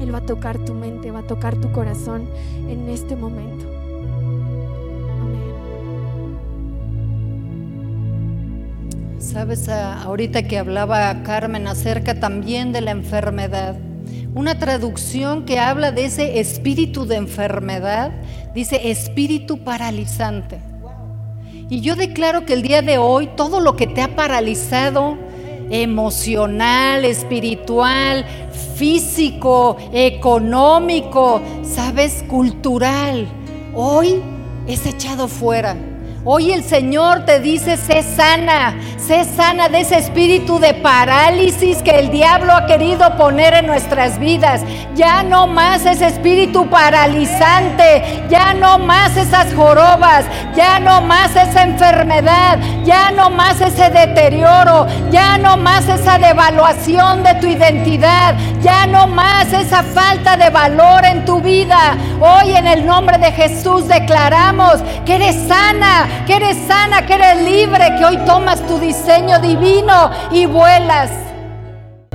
Él 0.00 0.12
va 0.12 0.18
a 0.18 0.26
tocar 0.26 0.58
tu 0.58 0.74
mente, 0.74 1.12
va 1.12 1.20
a 1.20 1.26
tocar 1.28 1.54
tu 1.60 1.70
corazón 1.70 2.28
en 2.68 2.88
este 2.88 3.14
momento. 3.14 3.75
Sabes, 9.32 9.68
ah, 9.68 10.02
ahorita 10.04 10.44
que 10.44 10.56
hablaba 10.56 11.24
Carmen 11.24 11.66
acerca 11.66 12.20
también 12.20 12.70
de 12.70 12.80
la 12.80 12.92
enfermedad, 12.92 13.74
una 14.36 14.56
traducción 14.56 15.44
que 15.44 15.58
habla 15.58 15.90
de 15.90 16.04
ese 16.04 16.38
espíritu 16.38 17.06
de 17.06 17.16
enfermedad, 17.16 18.12
dice 18.54 18.88
espíritu 18.88 19.64
paralizante. 19.64 20.60
Y 21.68 21.80
yo 21.80 21.96
declaro 21.96 22.46
que 22.46 22.52
el 22.52 22.62
día 22.62 22.82
de 22.82 22.98
hoy 22.98 23.28
todo 23.36 23.58
lo 23.58 23.74
que 23.74 23.88
te 23.88 24.00
ha 24.00 24.14
paralizado, 24.14 25.18
emocional, 25.70 27.04
espiritual, 27.04 28.24
físico, 28.76 29.76
económico, 29.92 31.42
sabes, 31.64 32.24
cultural, 32.28 33.26
hoy 33.74 34.22
es 34.68 34.86
echado 34.86 35.26
fuera 35.26 35.76
Hoy 36.28 36.50
el 36.50 36.64
Señor 36.64 37.24
te 37.24 37.38
dice, 37.38 37.76
sé 37.76 38.02
sana, 38.02 38.74
sé 38.98 39.24
sana 39.24 39.68
de 39.68 39.82
ese 39.82 39.96
espíritu 39.96 40.58
de 40.58 40.74
parálisis 40.74 41.84
que 41.84 42.00
el 42.00 42.10
diablo 42.10 42.52
ha 42.52 42.66
querido 42.66 43.16
poner 43.16 43.54
en 43.54 43.68
nuestras 43.68 44.18
vidas. 44.18 44.62
Ya 44.96 45.22
no 45.22 45.46
más 45.46 45.86
ese 45.86 46.06
espíritu 46.06 46.68
paralizante, 46.68 48.24
ya 48.28 48.54
no 48.54 48.76
más 48.76 49.16
esas 49.16 49.54
jorobas, 49.54 50.24
ya 50.56 50.80
no 50.80 51.00
más 51.00 51.30
esa 51.36 51.62
enfermedad, 51.62 52.58
ya 52.84 53.12
no 53.12 53.30
más 53.30 53.60
ese 53.60 53.88
deterioro, 53.90 54.88
ya 55.12 55.38
no 55.38 55.56
más 55.56 55.88
esa 55.88 56.18
devaluación 56.18 57.22
de 57.22 57.34
tu 57.34 57.46
identidad, 57.46 58.34
ya 58.62 58.84
no 58.88 59.06
más 59.06 59.52
esa 59.52 59.84
falta 59.84 60.36
de 60.36 60.50
valor 60.50 61.04
en 61.04 61.24
tu 61.24 61.40
vida. 61.40 61.96
Hoy 62.18 62.50
en 62.56 62.66
el 62.66 62.84
nombre 62.84 63.16
de 63.18 63.30
Jesús 63.30 63.86
declaramos 63.86 64.82
que 65.04 65.14
eres 65.14 65.36
sana 65.46 66.15
que 66.26 66.36
eres 66.36 66.56
sana, 66.66 67.06
que 67.06 67.14
eres 67.14 67.42
libre, 67.42 67.94
que 67.98 68.04
hoy 68.04 68.18
tomas 68.18 68.60
tu 68.66 68.78
diseño 68.78 69.38
divino 69.40 70.10
y 70.30 70.46
vuelas 70.46 71.25